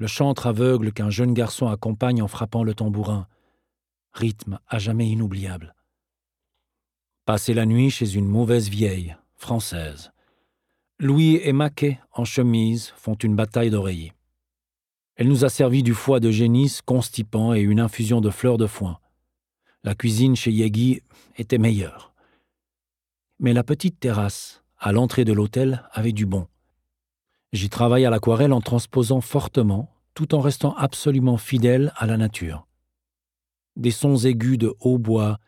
le 0.04 0.08
chantre 0.08 0.46
aveugle 0.46 0.92
qu'un 0.92 1.08
jeune 1.08 1.32
garçon 1.32 1.66
accompagne 1.66 2.20
en 2.20 2.28
frappant 2.28 2.62
le 2.62 2.74
tambourin. 2.74 3.26
Rythme 4.12 4.58
à 4.68 4.78
jamais 4.78 5.08
inoubliable. 5.08 5.74
Passer 7.24 7.54
la 7.54 7.64
nuit 7.64 7.88
chez 7.88 8.14
une 8.14 8.28
mauvaise 8.28 8.68
vieille, 8.68 9.16
française. 9.34 10.12
Louis 10.98 11.40
et 11.42 11.54
Maquet, 11.54 12.00
en 12.12 12.26
chemise, 12.26 12.92
font 12.96 13.14
une 13.14 13.34
bataille 13.34 13.70
d'oreillers. 13.70 14.12
Elle 15.16 15.28
nous 15.28 15.46
a 15.46 15.48
servi 15.48 15.82
du 15.82 15.94
foie 15.94 16.20
de 16.20 16.30
génisse 16.30 16.82
constipant 16.82 17.54
et 17.54 17.60
une 17.60 17.80
infusion 17.80 18.20
de 18.20 18.28
fleurs 18.28 18.58
de 18.58 18.66
foin. 18.66 18.98
La 19.84 19.94
cuisine 19.94 20.36
chez 20.36 20.52
Yegi 20.52 21.00
était 21.38 21.56
meilleure. 21.56 22.12
Mais 23.38 23.54
la 23.54 23.64
petite 23.64 24.00
terrasse, 24.00 24.64
à 24.78 24.92
l'entrée 24.92 25.24
de 25.24 25.32
l'hôtel, 25.32 25.88
avait 25.92 26.12
du 26.12 26.26
bon. 26.26 26.46
J'y 27.54 27.70
travaille 27.70 28.04
à 28.04 28.10
l'aquarelle 28.10 28.52
en 28.52 28.60
transposant 28.60 29.22
fortement, 29.22 29.93
tout 30.14 30.34
en 30.34 30.40
restant 30.40 30.74
absolument 30.76 31.36
fidèle 31.36 31.92
à 31.96 32.06
la 32.06 32.16
nature. 32.16 32.66
Des 33.76 33.90
sons 33.90 34.16
aigus 34.16 34.58
de 34.58 34.74
hautbois 34.80 35.38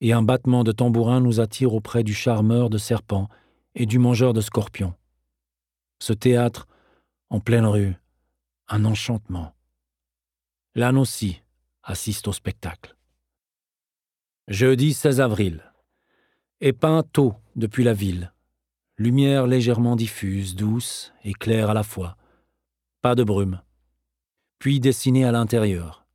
et 0.00 0.12
un 0.12 0.22
battement 0.22 0.64
de 0.64 0.72
tambourin 0.72 1.20
nous 1.20 1.40
attirent 1.40 1.74
auprès 1.74 2.02
du 2.02 2.14
charmeur 2.14 2.70
de 2.70 2.78
serpents 2.78 3.28
et 3.74 3.86
du 3.86 3.98
mangeur 3.98 4.32
de 4.32 4.40
scorpions. 4.40 4.94
Ce 6.00 6.12
théâtre, 6.12 6.66
en 7.30 7.40
pleine 7.40 7.66
rue, 7.66 7.94
un 8.68 8.84
enchantement. 8.84 9.54
L'âne 10.74 10.98
aussi 10.98 11.42
assiste 11.82 12.28
au 12.28 12.32
spectacle. 12.32 12.96
Jeudi 14.48 14.94
16 14.94 15.20
avril. 15.20 15.62
Épeint 16.60 17.02
tôt 17.02 17.34
depuis 17.56 17.84
la 17.84 17.94
ville. 17.94 18.32
Lumière 18.96 19.46
légèrement 19.46 19.94
diffuse, 19.94 20.56
douce 20.56 21.12
et 21.22 21.32
claire 21.32 21.70
à 21.70 21.74
la 21.74 21.82
fois. 21.82 22.16
Pas 23.00 23.14
de 23.14 23.22
brume. 23.22 23.60
Puis 24.58 24.80
dessiné 24.80 25.24
à 25.24 25.32
l'intérieur. 25.32 26.06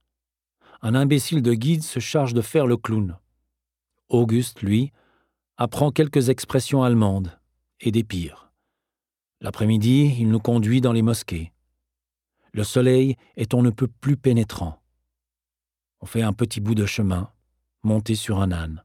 Un 0.81 0.95
imbécile 0.95 1.41
de 1.41 1.53
guide 1.53 1.83
se 1.83 1.99
charge 1.99 2.33
de 2.33 2.41
faire 2.41 2.67
le 2.67 2.75
clown. 2.75 3.17
Auguste, 4.09 4.61
lui, 4.61 4.91
apprend 5.57 5.91
quelques 5.91 6.29
expressions 6.29 6.83
allemandes 6.83 7.39
et 7.79 7.91
des 7.91 8.03
pires. 8.03 8.51
L'après-midi, 9.39 10.15
il 10.19 10.29
nous 10.29 10.39
conduit 10.39 10.81
dans 10.81 10.93
les 10.93 11.01
mosquées. 11.01 11.53
Le 12.51 12.63
soleil 12.63 13.15
est 13.35 13.53
on 13.53 13.61
ne 13.61 13.69
peut 13.69 13.87
plus 13.87 14.17
pénétrant. 14.17 14.81
On 16.01 16.05
fait 16.05 16.21
un 16.21 16.33
petit 16.33 16.59
bout 16.59 16.75
de 16.75 16.85
chemin, 16.85 17.31
monté 17.81 18.15
sur 18.15 18.39
un 18.39 18.51
âne. 18.51 18.83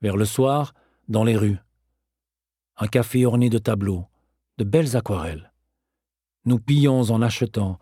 Vers 0.00 0.16
le 0.16 0.24
soir, 0.24 0.74
dans 1.08 1.24
les 1.24 1.36
rues, 1.36 1.58
un 2.76 2.86
café 2.86 3.24
orné 3.24 3.50
de 3.50 3.58
tableaux, 3.58 4.06
de 4.58 4.64
belles 4.64 4.96
aquarelles. 4.96 5.52
Nous 6.44 6.58
pillons 6.58 7.10
en 7.10 7.22
achetant, 7.22 7.78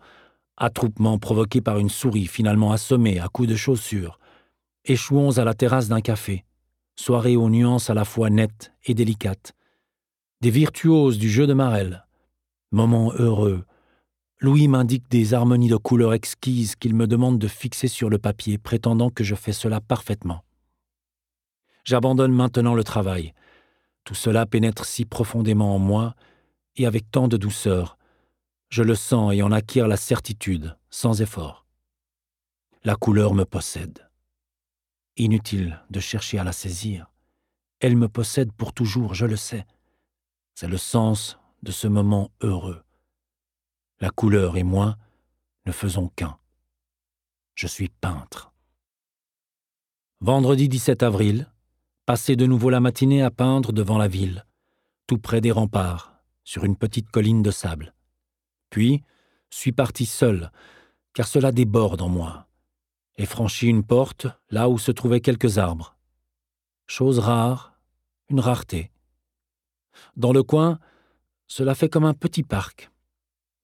attroupement 0.57 1.17
provoqué 1.17 1.61
par 1.61 1.79
une 1.79 1.89
souris 1.89 2.27
finalement 2.27 2.71
assommée 2.71 3.19
à 3.19 3.27
coups 3.27 3.49
de 3.49 3.55
chaussures, 3.55 4.19
échouons 4.85 5.37
à 5.37 5.43
la 5.43 5.53
terrasse 5.53 5.87
d'un 5.87 6.01
café, 6.01 6.45
soirée 6.95 7.35
aux 7.35 7.49
nuances 7.49 7.89
à 7.89 7.93
la 7.93 8.05
fois 8.05 8.29
nettes 8.29 8.71
et 8.85 8.93
délicates, 8.93 9.53
des 10.41 10.51
virtuoses 10.51 11.17
du 11.17 11.29
jeu 11.29 11.47
de 11.47 11.53
Marelle, 11.53 12.05
moments 12.71 13.11
heureux, 13.13 13.65
Louis 14.43 14.67
m'indique 14.67 15.09
des 15.09 15.33
harmonies 15.33 15.69
de 15.69 15.77
couleurs 15.77 16.13
exquises 16.13 16.75
qu'il 16.75 16.93
me 16.93 17.07
demande 17.07 17.39
de 17.39 17.47
fixer 17.47 17.87
sur 17.87 18.09
le 18.09 18.17
papier, 18.17 18.57
prétendant 18.57 19.09
que 19.09 19.23
je 19.23 19.35
fais 19.35 19.53
cela 19.53 19.79
parfaitement. 19.79 20.43
J'abandonne 21.85 22.33
maintenant 22.33 22.75
le 22.75 22.83
travail. 22.83 23.33
Tout 24.03 24.15
cela 24.15 24.45
pénètre 24.45 24.83
si 24.83 25.05
profondément 25.05 25.73
en 25.73 25.79
moi, 25.79 26.13
et 26.75 26.85
avec 26.85 27.09
tant 27.09 27.29
de 27.29 27.37
douceur. 27.37 27.97
Je 28.73 28.81
le 28.81 28.95
sens 28.95 29.33
et 29.35 29.43
en 29.43 29.51
acquiert 29.51 29.87
la 29.87 29.97
certitude, 29.97 30.75
sans 30.89 31.21
effort. 31.21 31.67
La 32.83 32.95
couleur 32.95 33.35
me 33.35 33.43
possède. 33.45 34.09
Inutile 35.15 35.79
de 35.91 35.99
chercher 35.99 36.39
à 36.39 36.43
la 36.43 36.53
saisir. 36.53 37.11
Elle 37.81 37.95
me 37.95 38.09
possède 38.09 38.51
pour 38.51 38.73
toujours, 38.73 39.13
je 39.13 39.27
le 39.27 39.35
sais. 39.35 39.67
C'est 40.55 40.67
le 40.67 40.79
sens 40.79 41.37
de 41.61 41.71
ce 41.71 41.87
moment 41.87 42.31
heureux 42.41 42.83
la 44.03 44.09
couleur 44.09 44.57
et 44.57 44.63
moi 44.63 44.97
ne 45.65 45.71
faisons 45.71 46.09
qu'un. 46.09 46.37
Je 47.55 47.67
suis 47.67 47.87
peintre. 47.87 48.51
Vendredi 50.19 50.67
17 50.67 51.03
avril, 51.03 51.49
passé 52.05 52.35
de 52.35 52.45
nouveau 52.45 52.69
la 52.69 52.81
matinée 52.81 53.21
à 53.21 53.31
peindre 53.31 53.71
devant 53.71 53.97
la 53.97 54.09
ville, 54.09 54.45
tout 55.07 55.19
près 55.19 55.39
des 55.39 55.51
remparts, 55.51 56.21
sur 56.43 56.65
une 56.65 56.75
petite 56.75 57.11
colline 57.11 57.43
de 57.43 57.51
sable. 57.51 57.92
Puis, 58.73 59.03
suis 59.51 59.71
parti 59.71 60.07
seul, 60.07 60.51
car 61.13 61.27
cela 61.27 61.51
déborde 61.51 62.01
en 62.01 62.09
moi, 62.09 62.47
et 63.17 63.27
franchi 63.27 63.67
une 63.67 63.83
porte 63.83 64.25
là 64.49 64.67
où 64.67 64.79
se 64.79 64.91
trouvaient 64.91 65.21
quelques 65.21 65.59
arbres. 65.59 65.95
Chose 66.87 67.19
rare, 67.19 67.77
une 68.29 68.39
rareté. 68.39 68.89
Dans 70.17 70.33
le 70.33 70.41
coin, 70.41 70.79
cela 71.45 71.75
fait 71.75 71.87
comme 71.87 72.03
un 72.03 72.15
petit 72.15 72.41
parc, 72.41 72.89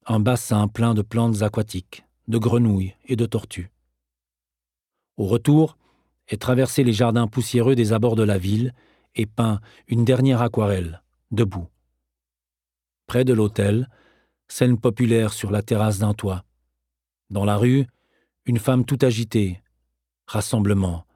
un 0.06 0.20
bassin 0.20 0.68
plein 0.68 0.94
de 0.94 1.02
plantes 1.02 1.42
aquatiques, 1.42 2.04
de 2.28 2.38
grenouilles 2.38 2.94
et 3.06 3.16
de 3.16 3.26
tortues. 3.26 3.72
Au 5.16 5.26
retour, 5.26 5.76
est 6.28 6.40
traversé 6.40 6.84
les 6.84 6.92
jardins 6.92 7.26
poussiéreux 7.26 7.74
des 7.74 7.92
abords 7.92 8.14
de 8.14 8.22
la 8.22 8.38
ville 8.38 8.74
et 9.16 9.26
peint 9.26 9.60
une 9.88 10.04
dernière 10.04 10.40
aquarelle, 10.40 11.02
debout. 11.32 11.66
Près 13.08 13.24
de 13.24 13.32
l'hôtel, 13.32 13.88
scène 14.50 14.78
populaire 14.78 15.32
sur 15.32 15.50
la 15.50 15.62
terrasse 15.62 15.98
d'un 15.98 16.14
toit. 16.14 16.44
Dans 17.30 17.44
la 17.44 17.56
rue, 17.56 17.86
une 18.44 18.58
femme 18.58 18.84
tout 18.84 18.98
agitée. 19.00 19.62
Rassemblement. 20.26 21.06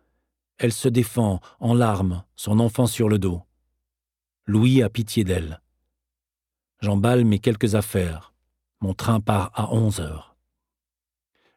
Elle 0.59 0.73
se 0.73 0.89
défend, 0.89 1.41
en 1.59 1.75
larmes, 1.75 2.25
son 2.37 2.61
enfant 2.61 2.87
sur 2.87 3.09
le 3.09 3.19
dos. 3.19 3.43
Louis 4.47 4.83
a 4.83 4.89
pitié 4.89 5.25
d'elle. 5.25 5.61
J'emballe 6.81 7.25
mes 7.25 7.39
quelques 7.39 7.75
affaires. 7.75 8.33
Mon 8.81 8.95
train 8.95 9.21
part 9.21 9.51
à 9.55 9.73
onze 9.73 10.01
heures. 10.01 10.37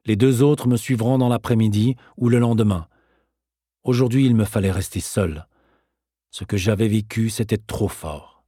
Les 0.05 0.15
deux 0.15 0.41
autres 0.41 0.67
me 0.67 0.77
suivront 0.77 1.17
dans 1.17 1.29
l'après-midi 1.29 1.95
ou 2.15 2.29
le 2.29 2.39
lendemain. 2.39 2.87
Aujourd'hui, 3.83 4.25
il 4.25 4.35
me 4.35 4.45
fallait 4.45 4.71
rester 4.71 5.01
seul. 5.01 5.47
Ce 6.31 6.43
que 6.43 6.57
j'avais 6.57 6.87
vécu, 6.87 7.29
c'était 7.29 7.57
trop 7.57 7.89
fort. 7.89 8.45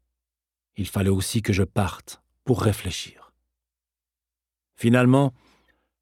Il 0.77 0.87
fallait 0.87 1.09
aussi 1.09 1.41
que 1.41 1.53
je 1.53 1.63
parte 1.63 2.21
pour 2.45 2.61
réfléchir. 2.61 3.18
Finalement, 4.79 5.33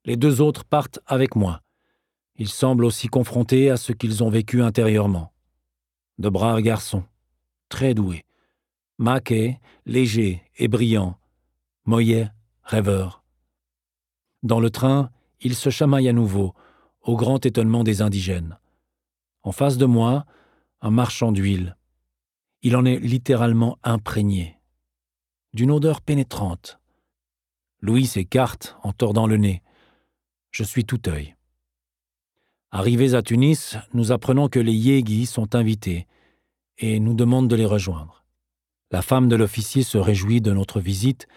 les 0.05 0.17
deux 0.17 0.39
autres 0.39 0.63
partent 0.63 0.99
avec 1.07 1.35
moi. 1.35 1.63
Ils 2.35 2.47
semblent 2.47 2.85
aussi 2.85 3.07
confrontés 3.07 3.71
à 3.71 3.77
ce 3.77 3.91
qu'ils 3.91 4.23
ont 4.23 4.29
vécu 4.29 4.61
intérieurement. 4.61 5.33
De 6.19 6.29
braves 6.29 6.61
garçons, 6.61 7.03
très 7.69 7.95
doués. 7.95 8.23
Maquet, 8.99 9.59
léger 9.87 10.43
et 10.57 10.67
brillant. 10.67 11.17
Moyet, 11.85 12.29
rêveur. 12.61 13.23
Dans 14.43 14.59
le 14.59 14.69
train, 14.69 15.09
ils 15.41 15.55
se 15.55 15.71
chamaillent 15.71 16.09
à 16.09 16.13
nouveau, 16.13 16.53
au 17.01 17.15
grand 17.15 17.43
étonnement 17.47 17.83
des 17.83 18.03
indigènes. 18.03 18.59
En 19.41 19.51
face 19.51 19.77
de 19.77 19.87
moi, 19.87 20.27
un 20.81 20.91
marchand 20.91 21.31
d'huile. 21.31 21.77
Il 22.61 22.75
en 22.75 22.85
est 22.85 22.99
littéralement 22.99 23.79
imprégné. 23.81 24.59
D'une 25.53 25.71
odeur 25.71 25.99
pénétrante. 25.99 26.79
Louis 27.81 28.05
s'écarte 28.05 28.75
en 28.83 28.91
tordant 28.91 29.27
le 29.27 29.37
nez. 29.37 29.61
Je 30.51 30.63
suis 30.63 30.85
tout 30.85 31.01
œil. 31.07 31.35
Arrivés 32.71 33.13
à 33.13 33.21
Tunis, 33.21 33.77
nous 33.93 34.11
apprenons 34.11 34.49
que 34.49 34.59
les 34.59 34.73
Yéguis 34.73 35.25
sont 35.25 35.55
invités 35.55 36.07
et 36.77 36.99
nous 36.99 37.13
demandent 37.13 37.49
de 37.49 37.55
les 37.55 37.65
rejoindre. 37.65 38.25
La 38.91 39.01
femme 39.01 39.27
de 39.27 39.35
l'officier 39.35 39.83
se 39.83 39.97
réjouit 39.97 40.41
de 40.41 40.53
notre 40.53 40.79
visite 40.79 41.27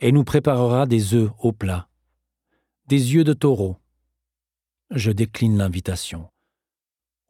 et 0.00 0.12
nous 0.12 0.24
préparera 0.24 0.86
des 0.86 1.14
œufs 1.14 1.30
au 1.38 1.52
plat, 1.52 1.88
des 2.86 3.14
yeux 3.14 3.24
de 3.24 3.32
taureau. 3.32 3.76
Je 4.90 5.10
décline 5.10 5.58
l'invitation. 5.58 6.28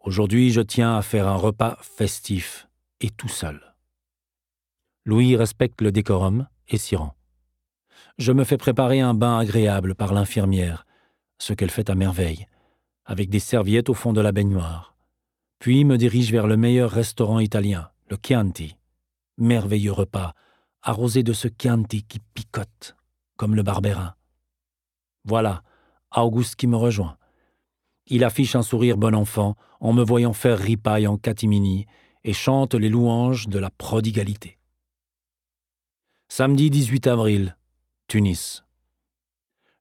Aujourd'hui, 0.01 0.51
je 0.51 0.61
tiens 0.61 0.97
à 0.97 1.03
faire 1.03 1.27
un 1.29 1.37
repas 1.37 1.79
festif 1.83 2.69
et 3.01 3.11
tout 3.11 3.29
seul. 3.29 3.75
Louis 5.05 5.37
respecte 5.37 5.81
le 5.81 5.91
décorum 5.91 6.49
et 6.69 6.79
s'y 6.79 6.97
rend. 6.97 7.18
Je 8.19 8.33
me 8.33 8.45
fais 8.45 8.59
préparer 8.59 9.01
un 9.01 9.15
bain 9.15 9.39
agréable 9.39 9.95
par 9.95 10.13
l'infirmière, 10.13 10.87
ce 11.39 11.53
qu'elle 11.53 11.71
fait 11.71 11.91
à 11.91 11.95
merveille 11.95 12.47
avec 13.09 13.31
des 13.31 13.41
serviettes 13.41 13.89
au 13.89 13.95
fond 13.95 14.13
de 14.13 14.21
la 14.21 14.33
baignoire. 14.33 14.95
Puis 15.59 15.85
me 15.85 15.97
dirige 15.97 16.31
vers 16.31 16.47
le 16.47 16.59
meilleur 16.59 16.91
restaurant 16.91 17.41
italien, 17.41 17.91
le 18.11 18.19
Chianti. 18.23 18.77
Merveilleux 19.39 19.93
repas, 19.93 20.35
arrosé 20.83 21.23
de 21.23 21.33
ce 21.33 21.49
Chianti 21.49 22.03
qui 22.03 22.21
picote, 22.35 22.97
comme 23.37 23.55
le 23.55 23.63
barbérin. 23.63 24.15
Voilà, 25.25 25.63
Auguste 26.15 26.57
qui 26.57 26.67
me 26.67 26.77
rejoint. 26.77 27.17
Il 28.07 28.25
affiche 28.25 28.55
un 28.55 28.63
sourire 28.63 28.99
bon 28.99 29.15
enfant 29.15 29.57
en 29.81 29.95
me 29.95 30.05
voyant 30.05 30.35
faire 30.35 30.59
ripaille 30.59 31.07
en 31.07 31.17
catimini 31.17 31.87
et 32.25 32.35
chante 32.35 32.75
les 32.75 32.89
louanges 32.91 33.49
de 33.49 33.59
la 33.59 33.71
prodigalité. 33.71 34.59
Samedi 36.29 36.69
18 36.69 37.07
avril, 37.07 37.57
Tunis. 38.09 38.65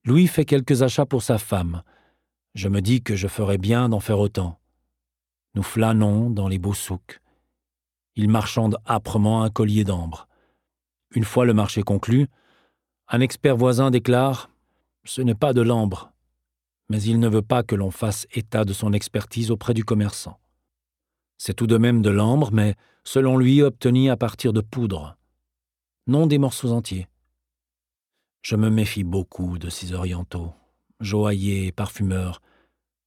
Louis 0.04 0.28
fait 0.28 0.44
quelques 0.44 0.82
achats 0.82 1.06
pour 1.06 1.24
sa 1.24 1.38
femme, 1.38 1.82
je 2.56 2.68
me 2.68 2.82
dis 2.82 3.02
que 3.02 3.16
je 3.16 3.30
ferais 3.30 3.58
bien 3.58 3.88
d'en 3.88 4.02
faire 4.02 4.20
autant. 4.20 4.60
Nous 5.56 5.64
flânons 5.64 6.30
dans 6.30 6.50
les 6.50 6.60
beaux 6.60 6.74
souks. 6.74 7.22
Il 8.16 8.28
marchande 8.28 8.80
âprement 8.86 9.44
un 9.44 9.50
collier 9.50 9.86
d'ambre. 9.86 10.28
Une 11.16 11.24
fois 11.24 11.46
le 11.46 11.54
marché 11.54 11.84
conclu, 11.84 12.28
un 13.08 13.22
expert 13.22 13.56
voisin 13.56 13.92
déclare 13.92 14.50
Ce 15.06 15.22
n'est 15.22 15.34
pas 15.34 15.54
de 15.54 15.62
l'ambre, 15.62 16.12
mais 16.90 17.02
il 17.02 17.22
ne 17.22 17.30
veut 17.30 17.42
pas 17.42 17.64
que 17.64 17.76
l'on 17.76 17.92
fasse 17.92 18.28
état 18.34 18.66
de 18.66 18.74
son 18.74 18.92
expertise 18.92 19.52
auprès 19.52 19.74
du 19.74 19.86
commerçant. 19.86 20.38
C'est 21.38 21.54
tout 21.54 21.68
de 21.68 21.78
même 21.78 22.02
de 22.02 22.10
l'ambre, 22.10 22.52
mais 22.52 22.76
selon 23.06 23.38
lui 23.38 23.62
obtenu 23.62 24.10
à 24.10 24.18
partir 24.18 24.52
de 24.52 24.60
poudre, 24.60 25.16
non 26.08 26.28
des 26.28 26.40
morceaux 26.40 26.74
entiers. 26.74 27.08
Je 28.42 28.56
me 28.56 28.70
méfie 28.70 29.04
beaucoup 29.04 29.58
de 29.58 29.70
ces 29.70 29.94
orientaux, 29.94 30.54
joailliers 31.00 31.68
et 31.68 31.72
parfumeurs, 31.72 32.42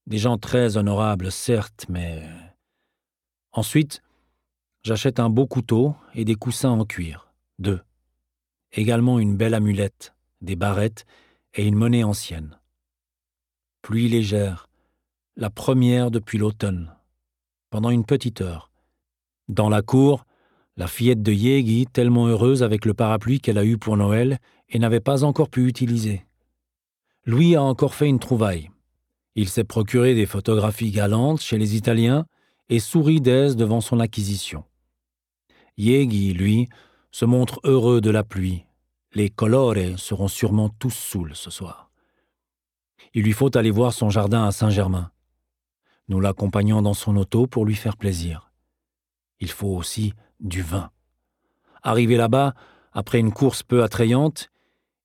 des 0.06 0.18
gens 0.18 0.38
très 0.38 0.76
honorables, 0.76 1.30
certes, 1.30 1.86
mais... 1.88 2.22
Ensuite, 3.52 4.02
j'achète 4.82 5.20
un 5.20 5.30
beau 5.30 5.46
couteau 5.46 5.94
et 6.14 6.24
des 6.24 6.34
coussins 6.34 6.70
en 6.70 6.84
cuir, 6.84 7.32
deux. 7.58 7.80
Également 8.72 9.18
une 9.18 9.36
belle 9.36 9.54
amulette, 9.54 10.14
des 10.40 10.56
barrettes 10.56 11.04
et 11.54 11.66
une 11.66 11.74
monnaie 11.74 12.04
ancienne. 12.04 12.58
Pluie 13.82 14.08
légère, 14.08 14.68
la 15.36 15.50
première 15.50 16.10
depuis 16.10 16.38
l'automne, 16.38 16.94
pendant 17.70 17.90
une 17.90 18.04
petite 18.04 18.40
heure. 18.40 18.70
Dans 19.48 19.68
la 19.68 19.82
cour, 19.82 20.26
la 20.76 20.86
fillette 20.86 21.22
de 21.22 21.32
Yegi, 21.32 21.86
tellement 21.86 22.26
heureuse 22.26 22.62
avec 22.62 22.84
le 22.84 22.94
parapluie 22.94 23.40
qu'elle 23.40 23.58
a 23.58 23.64
eu 23.64 23.78
pour 23.78 23.96
Noël 23.96 24.38
et 24.70 24.78
n'avait 24.78 25.00
pas 25.00 25.24
encore 25.24 25.50
pu 25.50 25.66
utiliser. 25.66 26.24
Louis 27.24 27.56
a 27.56 27.62
encore 27.62 27.94
fait 27.94 28.09
une 28.09 28.18
trouvaille. 28.18 28.70
Il 29.35 29.48
s'est 29.48 29.64
procuré 29.64 30.14
des 30.14 30.26
photographies 30.26 30.90
galantes 30.90 31.40
chez 31.40 31.59
les 31.59 31.76
Italiens 31.76 32.26
et 32.68 32.80
sourit 32.80 33.20
d'aise 33.20 33.56
devant 33.56 33.80
son 33.80 34.00
acquisition. 34.00 34.64
Yegi, 35.76 36.33
lui, 36.33 36.68
se 37.11 37.24
montre 37.24 37.61
heureux 37.64 38.00
de 38.00 38.11
la 38.11 38.24
pluie. 38.24 38.64
Les 39.12 39.28
colores 39.28 39.98
seront 39.98 40.28
sûrement 40.28 40.68
tous 40.68 40.90
saouls 40.90 41.35
ce 41.35 41.50
soir. 41.50 41.90
Il 43.12 43.24
lui 43.24 43.33
faut 43.33 43.56
aller 43.56 43.70
voir 43.70 43.92
son 43.92 44.09
jardin 44.09 44.44
à 44.44 44.52
Saint-Germain. 44.52 45.11
Nous 46.09 46.20
l'accompagnons 46.20 46.83
dans 46.83 46.94
son 46.94 47.16
auto 47.16 47.46
pour 47.46 47.64
lui 47.64 47.74
faire 47.74 47.96
plaisir. 47.96 48.52
Il 49.40 49.50
faut 49.50 49.74
aussi 49.74 50.12
du 50.38 50.62
vin. 50.62 50.90
Arrivé 51.83 52.16
là-bas, 52.16 52.54
après 52.92 53.18
une 53.18 53.33
course 53.33 53.62
peu 53.62 53.83
attrayante, 53.83 54.50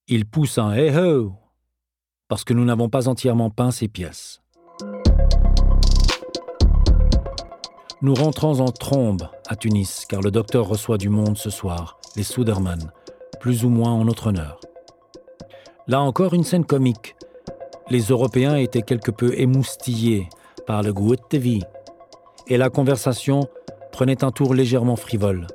il 0.07 0.25
pousse 0.25 0.59
un 0.59 0.71
Hey 0.71 0.95
ho 0.95 1.33
parce 2.27 2.43
que 2.43 2.53
nous 2.53 2.65
n'avons 2.65 2.89
pas 2.89 3.07
entièrement 3.07 3.49
peint 3.49 3.71
ces 3.71 3.87
pièces. 3.87 4.41
Nous 8.01 8.13
rentrons 8.13 8.59
en 8.59 8.71
trombe 8.71 9.27
à 9.47 9.55
Tunis, 9.55 10.05
car 10.07 10.21
le 10.21 10.31
docteur 10.31 10.67
reçoit 10.67 10.97
du 10.97 11.09
monde 11.09 11.37
ce 11.37 11.49
soir, 11.49 11.99
les 12.15 12.23
Suderman, 12.23 12.91
plus 13.39 13.63
ou 13.63 13.69
moins 13.69 13.91
en 13.91 14.05
notre 14.05 14.27
honneur. 14.27 14.59
Là 15.87 16.01
encore 16.01 16.33
une 16.33 16.43
scène 16.43 16.65
comique. 16.65 17.15
Les 17.89 18.01
Européens 18.01 18.57
étaient 18.57 18.81
quelque 18.81 19.11
peu 19.11 19.39
émoustillés 19.39 20.29
par 20.65 20.83
le 20.83 20.93
goût 20.93 21.15
de 21.15 21.37
vie, 21.37 21.63
et 22.47 22.57
la 22.57 22.69
conversation 22.69 23.47
prenait 23.91 24.23
un 24.23 24.31
tour 24.31 24.53
légèrement 24.53 24.95
frivole. 24.95 25.47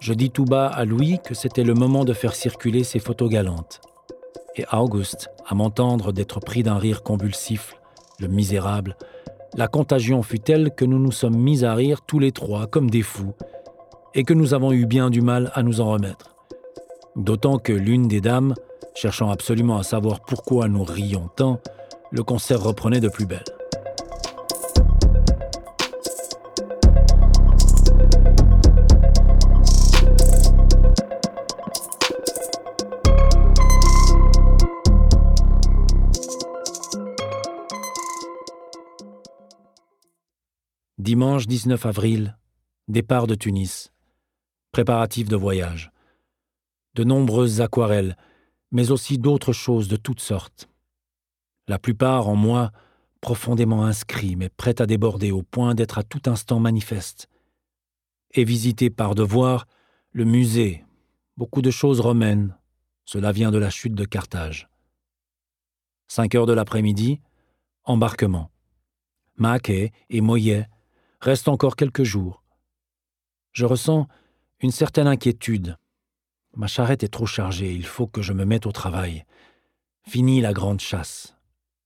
Je 0.00 0.14
dis 0.14 0.30
tout 0.30 0.44
bas 0.44 0.68
à 0.68 0.84
Louis 0.84 1.18
que 1.24 1.34
c'était 1.34 1.64
le 1.64 1.74
moment 1.74 2.04
de 2.04 2.12
faire 2.12 2.34
circuler 2.34 2.84
ses 2.84 2.98
photos 2.98 3.28
galantes 3.28 3.80
et 4.58 4.64
Auguste, 4.72 5.30
à 5.46 5.54
m'entendre 5.54 6.12
d'être 6.12 6.40
pris 6.40 6.62
d'un 6.62 6.78
rire 6.78 7.02
convulsif, 7.02 7.76
le 8.18 8.28
misérable, 8.28 8.96
la 9.56 9.68
contagion 9.68 10.22
fut 10.22 10.40
telle 10.40 10.74
que 10.74 10.84
nous 10.84 10.98
nous 10.98 11.12
sommes 11.12 11.36
mis 11.36 11.64
à 11.64 11.74
rire 11.74 12.02
tous 12.02 12.18
les 12.18 12.32
trois 12.32 12.66
comme 12.66 12.90
des 12.90 13.02
fous, 13.02 13.34
et 14.14 14.24
que 14.24 14.34
nous 14.34 14.54
avons 14.54 14.72
eu 14.72 14.86
bien 14.86 15.10
du 15.10 15.20
mal 15.20 15.50
à 15.54 15.62
nous 15.62 15.80
en 15.80 15.90
remettre. 15.90 16.34
D'autant 17.16 17.58
que 17.58 17.72
l'une 17.72 18.08
des 18.08 18.20
dames, 18.20 18.54
cherchant 18.94 19.30
absolument 19.30 19.78
à 19.78 19.82
savoir 19.82 20.20
pourquoi 20.20 20.68
nous 20.68 20.84
rions 20.84 21.28
tant, 21.36 21.60
le 22.10 22.22
concert 22.22 22.62
reprenait 22.62 23.00
de 23.00 23.08
plus 23.08 23.26
belle. 23.26 23.57
Dimanche 41.08 41.46
19 41.46 41.86
avril, 41.86 42.36
départ 42.86 43.26
de 43.26 43.34
Tunis. 43.34 43.94
Préparatifs 44.72 45.30
de 45.30 45.36
voyage. 45.36 45.90
De 46.96 47.02
nombreuses 47.02 47.62
aquarelles, 47.62 48.14
mais 48.72 48.90
aussi 48.90 49.16
d'autres 49.16 49.54
choses 49.54 49.88
de 49.88 49.96
toutes 49.96 50.20
sortes. 50.20 50.68
La 51.66 51.78
plupart 51.78 52.28
en 52.28 52.36
moi 52.36 52.72
profondément 53.22 53.86
inscrits, 53.86 54.36
mais 54.36 54.50
prêts 54.50 54.82
à 54.82 54.86
déborder 54.86 55.30
au 55.30 55.42
point 55.42 55.74
d'être 55.74 55.96
à 55.96 56.02
tout 56.02 56.20
instant 56.26 56.60
manifestes. 56.60 57.30
Et 58.34 58.44
visiter 58.44 58.90
par 58.90 59.14
devoir 59.14 59.66
le 60.12 60.26
musée, 60.26 60.84
beaucoup 61.38 61.62
de 61.62 61.70
choses 61.70 62.00
romaines. 62.00 62.54
Cela 63.06 63.32
vient 63.32 63.50
de 63.50 63.56
la 63.56 63.70
chute 63.70 63.94
de 63.94 64.04
Carthage. 64.04 64.68
5 66.08 66.34
heures 66.34 66.44
de 66.44 66.52
l'après-midi, 66.52 67.22
embarquement. 67.84 68.50
Maquet 69.36 69.92
et 70.10 70.20
Moyet 70.20 70.68
Reste 71.20 71.48
encore 71.48 71.74
quelques 71.74 72.04
jours. 72.04 72.44
Je 73.52 73.64
ressens 73.64 74.06
une 74.60 74.70
certaine 74.70 75.08
inquiétude. 75.08 75.76
Ma 76.56 76.68
charrette 76.68 77.02
est 77.02 77.08
trop 77.08 77.26
chargée, 77.26 77.72
il 77.74 77.86
faut 77.86 78.06
que 78.06 78.22
je 78.22 78.32
me 78.32 78.44
mette 78.44 78.66
au 78.66 78.72
travail. 78.72 79.24
Fini 80.02 80.40
la 80.40 80.52
grande 80.52 80.80
chasse. 80.80 81.36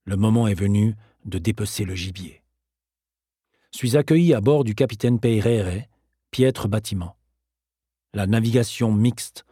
Le 0.04 0.16
moment 0.16 0.48
est 0.48 0.54
venu 0.54 0.96
de 1.24 1.38
dépecer 1.38 1.84
le 1.84 1.94
gibier. 1.94 2.42
Suis 3.70 3.96
accueilli 3.96 4.34
à 4.34 4.40
bord 4.40 4.64
du 4.64 4.74
capitaine 4.74 5.18
Peyrere, 5.18 5.86
piètre 6.30 6.68
bâtiment. 6.68 7.16
La 8.12 8.26
navigation 8.26 8.92
mixte, 8.92 9.46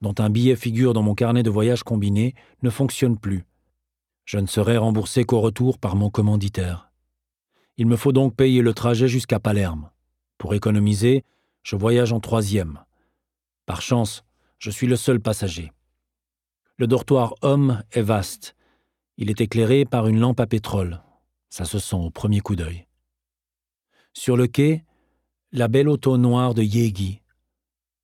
dont 0.00 0.14
un 0.18 0.30
billet 0.30 0.54
figure 0.54 0.92
dans 0.92 1.02
mon 1.02 1.14
carnet 1.14 1.42
de 1.42 1.50
voyage 1.50 1.82
combiné, 1.82 2.34
ne 2.62 2.70
fonctionne 2.70 3.18
plus. 3.18 3.44
Je 4.24 4.38
ne 4.38 4.46
serai 4.46 4.76
remboursé 4.76 5.24
qu'au 5.24 5.40
retour 5.40 5.78
par 5.78 5.96
mon 5.96 6.08
commanditaire. 6.08 6.92
Il 7.76 7.86
me 7.86 7.96
faut 7.96 8.12
donc 8.12 8.36
payer 8.36 8.62
le 8.62 8.74
trajet 8.74 9.08
jusqu'à 9.08 9.40
Palerme. 9.40 9.90
Pour 10.38 10.54
économiser, 10.54 11.24
je 11.62 11.76
voyage 11.76 12.12
en 12.12 12.20
troisième. 12.20 12.84
Par 13.66 13.82
chance, 13.82 14.24
je 14.58 14.70
suis 14.70 14.86
le 14.86 14.96
seul 14.96 15.20
passager. 15.20 15.72
Le 16.76 16.86
dortoir 16.86 17.34
homme 17.42 17.82
est 17.92 18.02
vaste. 18.02 18.54
Il 19.16 19.30
est 19.30 19.40
éclairé 19.40 19.84
par 19.84 20.06
une 20.06 20.20
lampe 20.20 20.40
à 20.40 20.46
pétrole. 20.46 21.02
Ça 21.50 21.64
se 21.64 21.78
sent 21.78 21.96
au 21.96 22.10
premier 22.10 22.40
coup 22.40 22.56
d'œil. 22.56 22.86
Sur 24.12 24.36
le 24.36 24.46
quai, 24.46 24.84
la 25.52 25.68
belle 25.68 25.88
auto 25.88 26.16
noire 26.16 26.54
de 26.54 26.62
Yegi, 26.62 27.22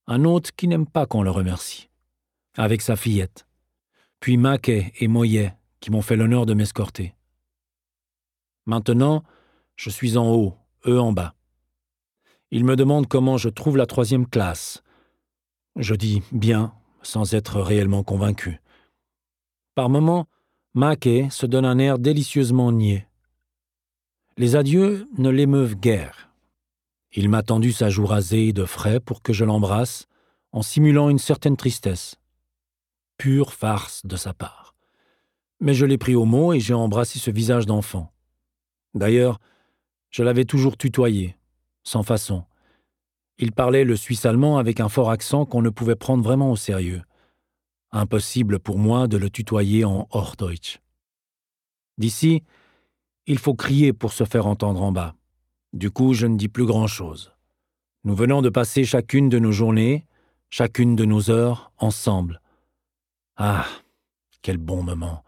un 0.06 0.24
hôte 0.24 0.52
qui 0.52 0.66
n'aime 0.68 0.87
pas 0.87 1.06
qu'on 1.06 1.22
le 1.22 1.30
remercie, 1.30 1.88
avec 2.56 2.83
sa 2.83 2.96
fillette, 2.96 3.46
puis 4.18 4.37
Maquet 4.37 4.92
et 4.98 5.09
Moyet 5.09 5.54
qui 5.80 5.90
m'ont 5.90 6.02
fait 6.02 6.16
l'honneur 6.16 6.46
de 6.46 6.54
m'escorter. 6.54 7.14
Maintenant, 8.66 9.24
je 9.80 9.88
suis 9.88 10.18
en 10.18 10.28
haut, 10.30 10.58
eux 10.86 11.00
en 11.00 11.10
bas. 11.10 11.34
Ils 12.50 12.66
me 12.66 12.76
demandent 12.76 13.06
comment 13.06 13.38
je 13.38 13.48
trouve 13.48 13.78
la 13.78 13.86
troisième 13.86 14.26
classe. 14.26 14.82
Je 15.74 15.94
dis 15.94 16.22
bien, 16.32 16.74
sans 17.00 17.32
être 17.32 17.62
réellement 17.62 18.02
convaincu. 18.02 18.60
Par 19.74 19.88
moments, 19.88 20.26
Mackay 20.74 21.28
se 21.30 21.46
donne 21.46 21.64
un 21.64 21.78
air 21.78 21.98
délicieusement 21.98 22.72
niais. 22.72 23.08
Les 24.36 24.54
adieux 24.54 25.08
ne 25.16 25.30
l'émeuvent 25.30 25.76
guère. 25.76 26.28
Il 27.14 27.30
m'a 27.30 27.42
tendu 27.42 27.72
sa 27.72 27.88
joue 27.88 28.04
rasée 28.04 28.52
de 28.52 28.66
frais 28.66 29.00
pour 29.00 29.22
que 29.22 29.32
je 29.32 29.46
l'embrasse, 29.46 30.08
en 30.52 30.60
simulant 30.60 31.08
une 31.08 31.18
certaine 31.18 31.56
tristesse. 31.56 32.16
Pure 33.16 33.54
farce 33.54 34.04
de 34.04 34.16
sa 34.16 34.34
part. 34.34 34.74
Mais 35.58 35.72
je 35.72 35.86
l'ai 35.86 35.98
pris 35.98 36.14
au 36.14 36.26
mot 36.26 36.52
et 36.52 36.60
j'ai 36.60 36.74
embrassé 36.74 37.18
ce 37.18 37.30
visage 37.30 37.64
d'enfant. 37.64 38.12
D'ailleurs, 38.94 39.40
je 40.10 40.22
l'avais 40.22 40.44
toujours 40.44 40.76
tutoyé, 40.76 41.36
sans 41.82 42.02
façon. 42.02 42.44
Il 43.38 43.52
parlait 43.52 43.84
le 43.84 43.96
suisse-allemand 43.96 44.58
avec 44.58 44.80
un 44.80 44.88
fort 44.88 45.10
accent 45.10 45.46
qu'on 45.46 45.62
ne 45.62 45.70
pouvait 45.70 45.96
prendre 45.96 46.22
vraiment 46.22 46.50
au 46.50 46.56
sérieux. 46.56 47.02
Impossible 47.92 48.58
pour 48.58 48.78
moi 48.78 49.08
de 49.08 49.16
le 49.16 49.30
tutoyer 49.30 49.84
en 49.84 50.06
Hochdeutsch. 50.10 50.80
D'ici, 51.96 52.42
il 53.26 53.38
faut 53.38 53.54
crier 53.54 53.92
pour 53.92 54.12
se 54.12 54.24
faire 54.24 54.46
entendre 54.46 54.82
en 54.82 54.92
bas. 54.92 55.14
Du 55.72 55.90
coup, 55.90 56.14
je 56.14 56.26
ne 56.26 56.36
dis 56.36 56.48
plus 56.48 56.66
grand-chose. 56.66 57.32
Nous 58.04 58.14
venons 58.14 58.42
de 58.42 58.48
passer 58.48 58.84
chacune 58.84 59.28
de 59.28 59.38
nos 59.38 59.52
journées, 59.52 60.06
chacune 60.48 60.96
de 60.96 61.04
nos 61.04 61.30
heures, 61.30 61.72
ensemble. 61.78 62.40
Ah, 63.36 63.66
quel 64.42 64.58
bon 64.58 64.82
moment. 64.82 65.24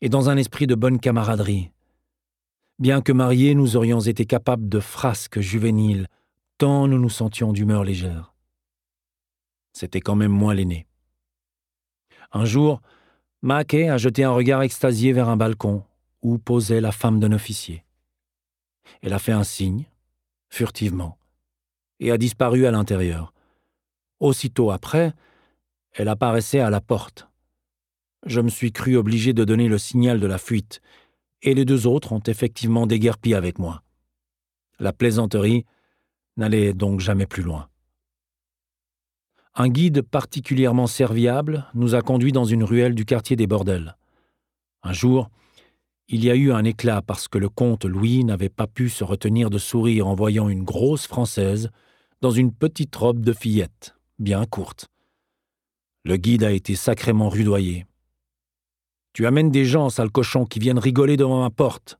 Et 0.00 0.08
dans 0.08 0.30
un 0.30 0.36
esprit 0.36 0.66
de 0.66 0.74
bonne 0.74 1.00
camaraderie. 1.00 1.70
Bien 2.80 3.00
que 3.02 3.12
mariés, 3.12 3.54
nous 3.54 3.76
aurions 3.76 4.00
été 4.00 4.26
capables 4.26 4.68
de 4.68 4.80
frasques 4.80 5.40
juvéniles, 5.40 6.08
tant 6.58 6.88
nous 6.88 6.98
nous 6.98 7.10
sentions 7.10 7.52
d'humeur 7.52 7.84
légère. 7.84 8.34
C'était 9.72 10.00
quand 10.00 10.16
même 10.16 10.32
moins 10.32 10.54
l'aîné. 10.54 10.86
Un 12.32 12.44
jour, 12.44 12.82
Mackay 13.42 13.88
a 13.88 13.96
jeté 13.96 14.24
un 14.24 14.32
regard 14.32 14.62
extasié 14.62 15.12
vers 15.12 15.28
un 15.28 15.36
balcon 15.36 15.84
où 16.22 16.38
posait 16.38 16.80
la 16.80 16.90
femme 16.90 17.20
d'un 17.20 17.32
officier. 17.32 17.84
Elle 19.02 19.12
a 19.12 19.18
fait 19.20 19.32
un 19.32 19.44
signe, 19.44 19.84
furtivement, 20.48 21.16
et 22.00 22.10
a 22.10 22.18
disparu 22.18 22.66
à 22.66 22.72
l'intérieur. 22.72 23.32
Aussitôt 24.18 24.72
après, 24.72 25.12
elle 25.92 26.08
apparaissait 26.08 26.60
à 26.60 26.70
la 26.70 26.80
porte. 26.80 27.28
Je 28.26 28.40
me 28.40 28.48
suis 28.48 28.72
cru 28.72 28.96
obligé 28.96 29.32
de 29.32 29.44
donner 29.44 29.68
le 29.68 29.78
signal 29.78 30.18
de 30.18 30.26
la 30.26 30.38
fuite, 30.38 30.80
et 31.44 31.54
les 31.54 31.64
deux 31.64 31.86
autres 31.86 32.12
ont 32.12 32.22
effectivement 32.26 32.86
déguerpi 32.86 33.34
avec 33.34 33.58
moi. 33.58 33.82
La 34.80 34.92
plaisanterie 34.92 35.64
n'allait 36.36 36.72
donc 36.72 37.00
jamais 37.00 37.26
plus 37.26 37.42
loin. 37.42 37.68
Un 39.54 39.68
guide 39.68 40.02
particulièrement 40.02 40.88
serviable 40.88 41.66
nous 41.74 41.94
a 41.94 42.02
conduits 42.02 42.32
dans 42.32 42.44
une 42.44 42.64
ruelle 42.64 42.94
du 42.94 43.04
quartier 43.04 43.36
des 43.36 43.46
Bordels. 43.46 43.96
Un 44.82 44.92
jour, 44.92 45.30
il 46.08 46.24
y 46.24 46.30
a 46.30 46.34
eu 46.34 46.50
un 46.50 46.64
éclat 46.64 47.02
parce 47.02 47.28
que 47.28 47.38
le 47.38 47.48
comte 47.48 47.84
Louis 47.84 48.24
n'avait 48.24 48.48
pas 48.48 48.66
pu 48.66 48.88
se 48.88 49.04
retenir 49.04 49.50
de 49.50 49.58
sourire 49.58 50.08
en 50.08 50.14
voyant 50.14 50.48
une 50.48 50.64
grosse 50.64 51.06
Française 51.06 51.70
dans 52.20 52.32
une 52.32 52.52
petite 52.52 52.94
robe 52.96 53.20
de 53.20 53.32
fillette, 53.32 53.94
bien 54.18 54.44
courte. 54.44 54.88
Le 56.04 56.16
guide 56.16 56.42
a 56.42 56.52
été 56.52 56.74
sacrément 56.74 57.28
rudoyé. 57.28 57.86
Tu 59.14 59.26
amènes 59.26 59.50
des 59.50 59.64
gens, 59.64 59.90
sale 59.90 60.10
cochon, 60.10 60.44
qui 60.44 60.58
viennent 60.58 60.78
rigoler 60.78 61.16
devant 61.16 61.40
ma 61.40 61.50
porte. 61.50 61.98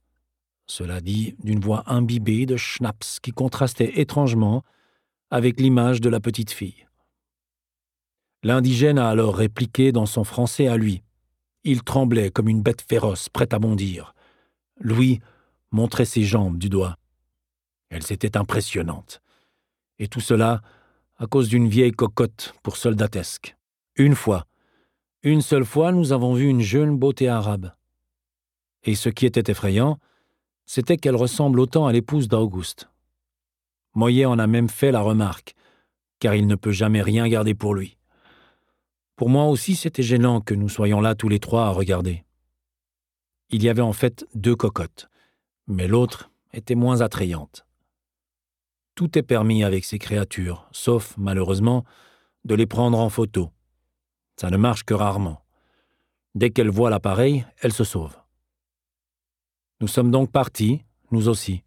Cela 0.66 1.00
dit 1.00 1.36
d'une 1.42 1.60
voix 1.60 1.84
imbibée 1.86 2.44
de 2.44 2.56
schnapps 2.56 3.20
qui 3.20 3.30
contrastait 3.30 4.00
étrangement 4.00 4.64
avec 5.30 5.60
l'image 5.60 6.00
de 6.00 6.08
la 6.08 6.18
petite 6.20 6.50
fille. 6.50 6.86
L'indigène 8.42 8.98
a 8.98 9.08
alors 9.08 9.36
répliqué 9.36 9.92
dans 9.92 10.06
son 10.06 10.24
français 10.24 10.66
à 10.66 10.76
lui. 10.76 11.02
Il 11.62 11.82
tremblait 11.82 12.30
comme 12.30 12.48
une 12.48 12.62
bête 12.62 12.82
féroce, 12.82 13.28
prête 13.28 13.54
à 13.54 13.58
bondir. 13.58 14.14
Louis 14.80 15.20
montrait 15.70 16.04
ses 16.04 16.24
jambes 16.24 16.58
du 16.58 16.68
doigt. 16.68 16.96
Elles 17.90 18.12
étaient 18.12 18.36
impressionnantes. 18.36 19.22
Et 19.98 20.08
tout 20.08 20.20
cela 20.20 20.62
à 21.16 21.26
cause 21.26 21.48
d'une 21.48 21.68
vieille 21.68 21.92
cocotte 21.92 22.54
pour 22.62 22.76
soldatesque. 22.76 23.56
Une 23.96 24.16
fois, 24.16 24.46
une 25.30 25.40
seule 25.40 25.64
fois, 25.64 25.90
nous 25.90 26.12
avons 26.12 26.34
vu 26.34 26.46
une 26.46 26.60
jeune 26.60 26.98
beauté 26.98 27.28
arabe. 27.28 27.72
Et 28.82 28.94
ce 28.94 29.08
qui 29.08 29.24
était 29.24 29.50
effrayant, 29.50 29.98
c'était 30.66 30.98
qu'elle 30.98 31.16
ressemble 31.16 31.60
autant 31.60 31.86
à 31.86 31.92
l'épouse 31.92 32.28
d'Auguste. 32.28 32.90
Moyer 33.94 34.26
en 34.26 34.38
a 34.38 34.46
même 34.46 34.68
fait 34.68 34.92
la 34.92 35.00
remarque, 35.00 35.54
car 36.18 36.34
il 36.34 36.46
ne 36.46 36.56
peut 36.56 36.72
jamais 36.72 37.00
rien 37.00 37.26
garder 37.26 37.54
pour 37.54 37.74
lui. 37.74 37.96
Pour 39.16 39.30
moi 39.30 39.46
aussi, 39.46 39.76
c'était 39.76 40.02
gênant 40.02 40.42
que 40.42 40.54
nous 40.54 40.68
soyons 40.68 41.00
là 41.00 41.14
tous 41.14 41.28
les 41.28 41.40
trois 41.40 41.66
à 41.66 41.70
regarder. 41.70 42.24
Il 43.48 43.62
y 43.62 43.68
avait 43.70 43.80
en 43.80 43.92
fait 43.92 44.26
deux 44.34 44.56
cocottes, 44.56 45.08
mais 45.66 45.88
l'autre 45.88 46.30
était 46.52 46.74
moins 46.74 47.00
attrayante. 47.00 47.64
Tout 48.94 49.18
est 49.18 49.22
permis 49.22 49.64
avec 49.64 49.84
ces 49.86 49.98
créatures, 49.98 50.68
sauf, 50.70 51.14
malheureusement, 51.16 51.84
de 52.44 52.54
les 52.54 52.66
prendre 52.66 52.98
en 52.98 53.08
photo. 53.08 53.53
Ça 54.36 54.50
ne 54.50 54.56
marche 54.56 54.84
que 54.84 54.94
rarement. 54.94 55.44
Dès 56.34 56.50
qu'elle 56.50 56.70
voit 56.70 56.90
l'appareil, 56.90 57.44
elle 57.60 57.72
se 57.72 57.84
sauve. 57.84 58.16
Nous 59.80 59.88
sommes 59.88 60.10
donc 60.10 60.30
partis, 60.30 60.82
nous 61.10 61.28
aussi. 61.28 61.62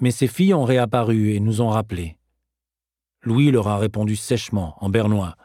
Mais 0.00 0.10
ces 0.10 0.28
filles 0.28 0.54
ont 0.54 0.64
réapparu 0.64 1.32
et 1.32 1.40
nous 1.40 1.60
ont 1.60 1.70
rappelé. 1.70 2.16
Louis 3.22 3.50
leur 3.50 3.66
a 3.68 3.78
répondu 3.78 4.14
sèchement, 4.14 4.76
en 4.80 4.88
bernois. 4.88 5.36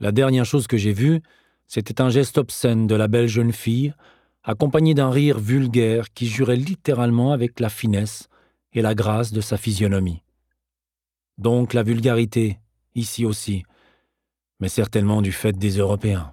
La 0.00 0.12
dernière 0.12 0.46
chose 0.46 0.66
que 0.66 0.78
j'ai 0.78 0.92
vue, 0.92 1.20
c'était 1.66 2.00
un 2.00 2.08
geste 2.08 2.38
obscène 2.38 2.86
de 2.86 2.94
la 2.94 3.08
belle 3.08 3.28
jeune 3.28 3.52
fille, 3.52 3.94
accompagné 4.42 4.94
d'un 4.94 5.10
rire 5.10 5.38
vulgaire 5.38 6.12
qui 6.12 6.26
jurait 6.26 6.56
littéralement 6.56 7.32
avec 7.32 7.60
la 7.60 7.68
finesse 7.68 8.28
et 8.72 8.82
la 8.82 8.94
grâce 8.94 9.32
de 9.32 9.40
sa 9.40 9.56
physionomie. 9.56 10.22
Donc 11.38 11.74
la 11.74 11.82
vulgarité, 11.82 12.58
ici 12.94 13.24
aussi, 13.24 13.64
mais 14.60 14.68
certainement 14.68 15.22
du 15.22 15.32
fait 15.32 15.52
des 15.52 15.78
Européens. 15.78 16.32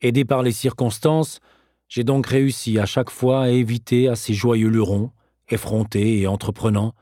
Aidé 0.00 0.24
par 0.24 0.42
les 0.42 0.52
circonstances, 0.52 1.40
j'ai 1.88 2.04
donc 2.04 2.26
réussi 2.26 2.78
à 2.78 2.86
chaque 2.86 3.10
fois 3.10 3.44
à 3.44 3.48
éviter 3.48 4.08
à 4.08 4.16
ces 4.16 4.34
joyeux 4.34 4.68
lurons, 4.68 5.12
effrontés 5.48 6.20
et 6.20 6.26
entreprenants, 6.26 6.94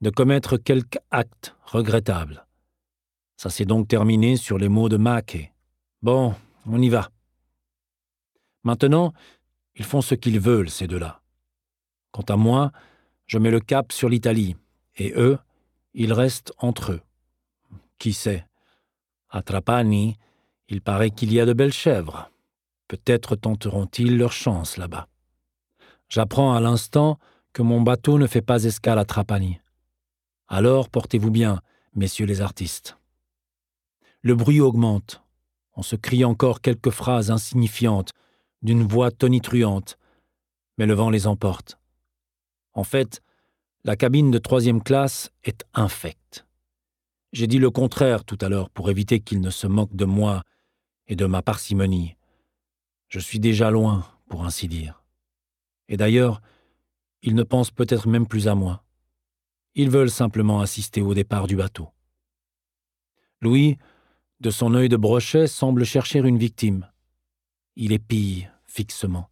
de 0.00 0.10
commettre 0.10 0.56
quelque 0.56 0.98
acte 1.10 1.56
regrettable. 1.64 2.46
Ça 3.36 3.50
s'est 3.50 3.64
donc 3.64 3.88
terminé 3.88 4.36
sur 4.36 4.58
les 4.58 4.68
mots 4.68 4.88
de 4.88 4.96
Mackay. 4.96 5.52
Bon, 6.02 6.34
on 6.66 6.80
y 6.80 6.88
va. 6.88 7.10
Maintenant, 8.64 9.12
ils 9.76 9.84
font 9.84 10.00
ce 10.00 10.14
qu'ils 10.14 10.40
veulent, 10.40 10.70
ces 10.70 10.86
deux-là. 10.86 11.20
Quant 12.10 12.22
à 12.22 12.36
moi, 12.36 12.72
je 13.26 13.38
mets 13.38 13.50
le 13.50 13.60
cap 13.60 13.92
sur 13.92 14.08
l'Italie, 14.08 14.56
et 14.96 15.12
eux, 15.16 15.38
ils 15.94 16.12
restent 16.12 16.52
entre 16.58 16.92
eux. 16.92 17.00
Qui 17.98 18.12
sait? 18.12 18.46
À 19.28 19.42
Trapani, 19.42 20.16
il 20.68 20.80
paraît 20.80 21.10
qu'il 21.10 21.32
y 21.32 21.40
a 21.40 21.46
de 21.46 21.52
belles 21.52 21.72
chèvres. 21.72 22.30
Peut-être 22.88 23.36
tenteront-ils 23.36 24.16
leur 24.16 24.32
chance 24.32 24.76
là-bas. 24.76 25.08
J'apprends 26.08 26.54
à 26.54 26.60
l'instant 26.60 27.18
que 27.52 27.62
mon 27.62 27.80
bateau 27.80 28.18
ne 28.18 28.26
fait 28.26 28.42
pas 28.42 28.64
escale 28.64 28.98
à 28.98 29.04
Trapani. 29.04 29.60
Alors 30.48 30.88
portez-vous 30.88 31.30
bien, 31.30 31.60
messieurs 31.94 32.26
les 32.26 32.40
artistes. 32.40 32.96
Le 34.22 34.34
bruit 34.34 34.60
augmente. 34.60 35.22
On 35.74 35.82
se 35.82 35.96
crie 35.96 36.24
encore 36.24 36.60
quelques 36.60 36.90
phrases 36.90 37.30
insignifiantes, 37.30 38.12
d'une 38.62 38.82
voix 38.82 39.10
tonitruante, 39.10 39.98
mais 40.78 40.86
le 40.86 40.94
vent 40.94 41.10
les 41.10 41.26
emporte. 41.26 41.78
En 42.72 42.84
fait, 42.84 43.20
la 43.84 43.96
cabine 43.96 44.30
de 44.30 44.38
troisième 44.38 44.82
classe 44.82 45.30
est 45.44 45.64
infecte. 45.74 46.45
J'ai 47.32 47.46
dit 47.46 47.58
le 47.58 47.70
contraire 47.70 48.24
tout 48.24 48.38
à 48.40 48.48
l'heure 48.48 48.70
pour 48.70 48.90
éviter 48.90 49.20
qu'il 49.20 49.40
ne 49.40 49.50
se 49.50 49.66
moque 49.66 49.94
de 49.94 50.04
moi 50.04 50.42
et 51.06 51.16
de 51.16 51.26
ma 51.26 51.42
parcimonie. 51.42 52.16
Je 53.08 53.18
suis 53.20 53.40
déjà 53.40 53.70
loin, 53.70 54.06
pour 54.28 54.44
ainsi 54.44 54.68
dire. 54.68 55.04
Et 55.88 55.96
d'ailleurs, 55.96 56.40
ils 57.22 57.34
ne 57.34 57.42
pensent 57.42 57.70
peut-être 57.70 58.08
même 58.08 58.26
plus 58.26 58.48
à 58.48 58.54
moi. 58.54 58.84
Ils 59.74 59.90
veulent 59.90 60.10
simplement 60.10 60.60
assister 60.60 61.02
au 61.02 61.14
départ 61.14 61.46
du 61.46 61.56
bateau. 61.56 61.88
Louis, 63.40 63.76
de 64.40 64.50
son 64.50 64.74
œil 64.74 64.88
de 64.88 64.96
brochet, 64.96 65.46
semble 65.46 65.84
chercher 65.84 66.20
une 66.20 66.38
victime. 66.38 66.88
Il 67.76 67.92
épille 67.92 68.50
fixement. 68.64 69.28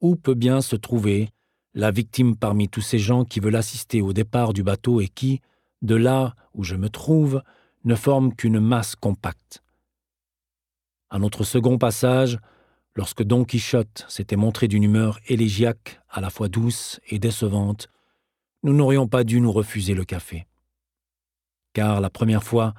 Où 0.00 0.16
peut 0.16 0.34
bien 0.34 0.60
se 0.60 0.76
trouver 0.76 1.30
la 1.74 1.90
victime 1.90 2.36
parmi 2.36 2.68
tous 2.68 2.80
ces 2.80 2.98
gens 2.98 3.24
qui 3.24 3.40
veulent 3.40 3.56
assister 3.56 4.00
au 4.02 4.12
départ 4.12 4.52
du 4.52 4.62
bateau 4.62 5.00
et 5.00 5.08
qui, 5.08 5.40
de 5.82 5.94
là 5.94 6.34
où 6.54 6.64
je 6.64 6.76
me 6.76 6.88
trouve, 6.88 7.42
ne 7.84 7.94
forment 7.94 8.34
qu'une 8.34 8.60
masse 8.60 8.94
compacte 8.96 9.62
À 11.08 11.18
notre 11.18 11.44
second 11.44 11.78
passage, 11.78 12.38
lorsque 12.94 13.22
Don 13.22 13.44
Quichotte 13.44 14.04
s'était 14.08 14.36
montré 14.36 14.68
d'une 14.68 14.82
humeur 14.82 15.18
élégiaque, 15.26 16.00
à 16.08 16.20
la 16.20 16.30
fois 16.30 16.48
douce 16.48 17.00
et 17.08 17.18
décevante, 17.18 17.88
nous 18.62 18.74
n'aurions 18.74 19.08
pas 19.08 19.24
dû 19.24 19.40
nous 19.40 19.52
refuser 19.52 19.94
le 19.94 20.04
café. 20.04 20.46
Car 21.72 22.00
la 22.00 22.10
première 22.10 22.44
fois, 22.44 22.74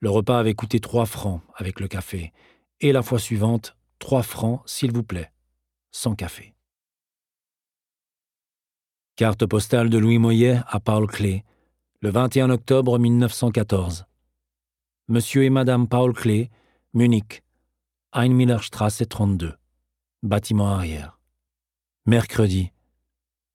le 0.00 0.10
repas 0.10 0.38
avait 0.38 0.54
coûté 0.54 0.80
trois 0.80 1.06
francs 1.06 1.40
avec 1.54 1.78
le 1.78 1.88
café, 1.88 2.32
et 2.80 2.92
la 2.92 3.02
fois 3.02 3.18
suivante, 3.18 3.76
trois 3.98 4.22
francs, 4.22 4.62
s'il 4.66 4.92
vous 4.92 5.04
plaît, 5.04 5.30
sans 5.92 6.14
café. 6.14 6.54
Carte 9.16 9.46
postale 9.46 9.90
de 9.90 9.98
Louis 9.98 10.18
Moyet 10.18 10.60
à 10.66 10.80
Paul 10.80 11.06
Clé, 11.06 11.44
le 12.04 12.10
21 12.10 12.50
octobre 12.50 12.98
1914. 12.98 14.04
Monsieur 15.08 15.44
et 15.44 15.48
Madame 15.48 15.88
Paul 15.88 16.12
Clé, 16.12 16.50
Munich, 16.92 17.42
Einmillerstrasse 18.12 19.04
32, 19.08 19.54
bâtiment 20.22 20.68
arrière. 20.68 21.18
Mercredi. 22.04 22.72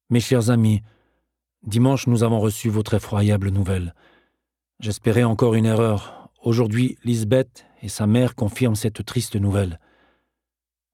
Mes 0.10 0.20
chers 0.20 0.50
amis, 0.50 0.82
dimanche 1.62 2.08
nous 2.08 2.24
avons 2.24 2.39
reçu 2.39 2.70
votre 2.70 2.95
effroyable 2.95 3.50
nouvelle. 3.50 3.93
J'espérais 4.80 5.24
encore 5.24 5.54
une 5.54 5.68
erreur. 5.68 6.32
Aujourd'hui, 6.41 6.97
Lisbeth 7.04 7.68
et 7.84 7.88
sa 7.88 8.08
mère 8.08 8.34
confirment 8.34 8.74
cette 8.74 9.06
triste 9.06 9.36
nouvelle. 9.36 9.80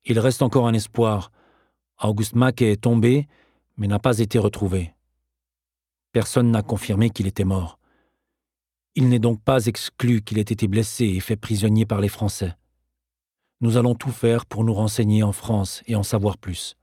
Il 0.04 0.20
reste 0.20 0.42
encore 0.42 0.68
un 0.68 0.74
espoir. 0.74 1.32
Auguste 2.04 2.36
Mackey 2.36 2.74
est 2.74 2.82
tombé, 2.82 3.30
mais 3.78 3.88
n'a 3.88 4.00
pas 4.00 4.20
été 4.20 4.40
retrouvé. 4.40 4.95
Personne 6.16 6.50
n'a 6.50 6.62
confirmé 6.62 7.10
qu'il 7.10 7.28
était 7.28 7.44
mort. 7.44 7.78
Il 8.96 9.10
n'est 9.10 9.20
donc 9.20 9.42
pas 9.42 9.66
exclu 9.66 10.22
qu'il 10.22 10.38
ait 10.38 10.44
été 10.44 10.66
blessé 10.66 11.04
et 11.04 11.20
fait 11.20 11.36
prisonnier 11.36 11.86
par 11.86 12.00
les 12.00 12.08
Français. 12.08 12.56
Nous 13.60 13.76
allons 13.76 13.96
tout 13.96 14.12
faire 14.12 14.46
pour 14.46 14.64
nous 14.64 14.74
renseigner 14.74 15.24
en 15.24 15.34
France 15.34 15.84
et 15.88 15.96
en 15.98 16.04
savoir 16.04 16.38
plus. 16.38 16.78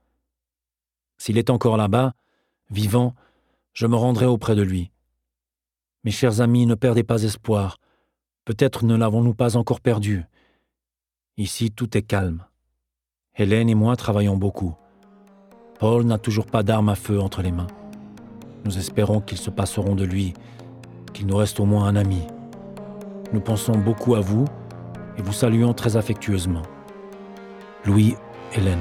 S'il 1.17 1.39
est 1.39 1.49
encore 1.49 1.79
là-bas, 1.79 2.13
vivant, 2.69 3.15
je 3.73 3.87
me 3.87 3.97
rendrai 3.97 4.27
auprès 4.27 4.55
de 4.55 4.61
lui. 4.61 4.91
Mes 6.05 6.11
chers 6.11 6.43
amis, 6.43 6.67
ne 6.67 6.75
perdez 6.75 7.03
pas 7.03 7.23
espoir. 7.23 7.79
Peut-être 8.45 8.85
ne 8.85 8.97
l'avons-nous 8.97 9.33
pas 9.33 9.57
encore 9.57 9.81
perdu. 9.81 10.27
Ici, 11.39 11.71
tout 11.71 11.97
est 11.97 12.03
calme. 12.03 12.45
Hélène 13.35 13.71
et 13.71 13.75
moi 13.75 13.97
travaillons 13.97 14.37
beaucoup. 14.37 14.75
Paul 15.79 16.05
n'a 16.05 16.19
toujours 16.19 16.45
pas 16.45 16.63
d'arme 16.63 16.91
à 16.91 16.97
feu 16.97 17.19
entre 17.19 17.41
les 17.41 17.51
mains. 17.51 17.69
Nous 18.65 18.79
espérons 18.79 19.21
qu'ils 19.21 19.39
se 19.39 19.51
passeront 19.51 19.95
de 19.95 20.05
lui, 20.05 20.35
qu'il 21.13 21.27
nous 21.27 21.37
reste 21.37 21.59
au 21.59 21.65
moins 21.65 21.87
un 21.87 21.97
ami. 21.97 22.23
Nous 23.33 23.41
pensons 23.41 23.77
beaucoup 23.77 24.15
à 24.15 24.21
vous 24.21 24.45
et 25.19 25.23
vous 25.23 25.33
saluons 25.33 25.73
très 25.73 25.97
affectueusement. 25.97 26.63
Louis 27.85 28.15
Hélène. 28.55 28.79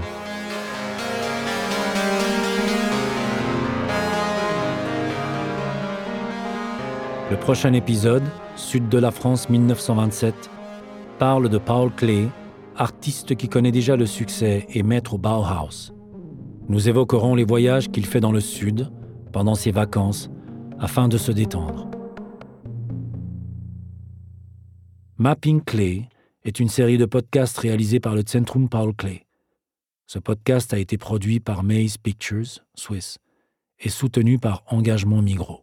Le 7.31 7.37
prochain 7.37 7.73
épisode, 7.73 8.23
Sud 8.57 8.89
de 8.89 8.97
la 8.99 9.09
France 9.09 9.49
1927, 9.49 10.35
parle 11.17 11.49
de 11.49 11.57
Paul 11.57 11.89
Klee, 11.91 12.27
artiste 12.75 13.35
qui 13.35 13.47
connaît 13.47 13.71
déjà 13.71 13.95
le 13.95 14.05
succès 14.05 14.67
et 14.69 14.83
maître 14.83 15.15
au 15.15 15.17
Bauhaus. 15.17 15.93
Nous 16.67 16.89
évoquerons 16.89 17.35
les 17.35 17.45
voyages 17.45 17.89
qu'il 17.89 18.05
fait 18.05 18.19
dans 18.19 18.31
le 18.31 18.41
Sud 18.41 18.91
pendant 19.31 19.55
ses 19.55 19.71
vacances 19.71 20.29
afin 20.79 21.07
de 21.07 21.17
se 21.17 21.31
détendre. 21.31 21.89
Mapping 25.17 25.61
Clay 25.63 26.09
est 26.43 26.59
une 26.59 26.69
série 26.69 26.97
de 26.97 27.05
podcasts 27.05 27.57
réalisés 27.59 27.99
par 27.99 28.15
le 28.15 28.23
Centrum 28.25 28.67
Paul 28.67 28.95
Clay. 28.95 29.25
Ce 30.07 30.19
podcast 30.19 30.73
a 30.73 30.79
été 30.79 30.97
produit 30.97 31.39
par 31.39 31.63
Maze 31.63 31.97
Pictures, 31.97 32.59
Swiss, 32.75 33.19
et 33.79 33.89
soutenu 33.89 34.39
par 34.39 34.63
Engagement 34.67 35.21
Migros. 35.21 35.60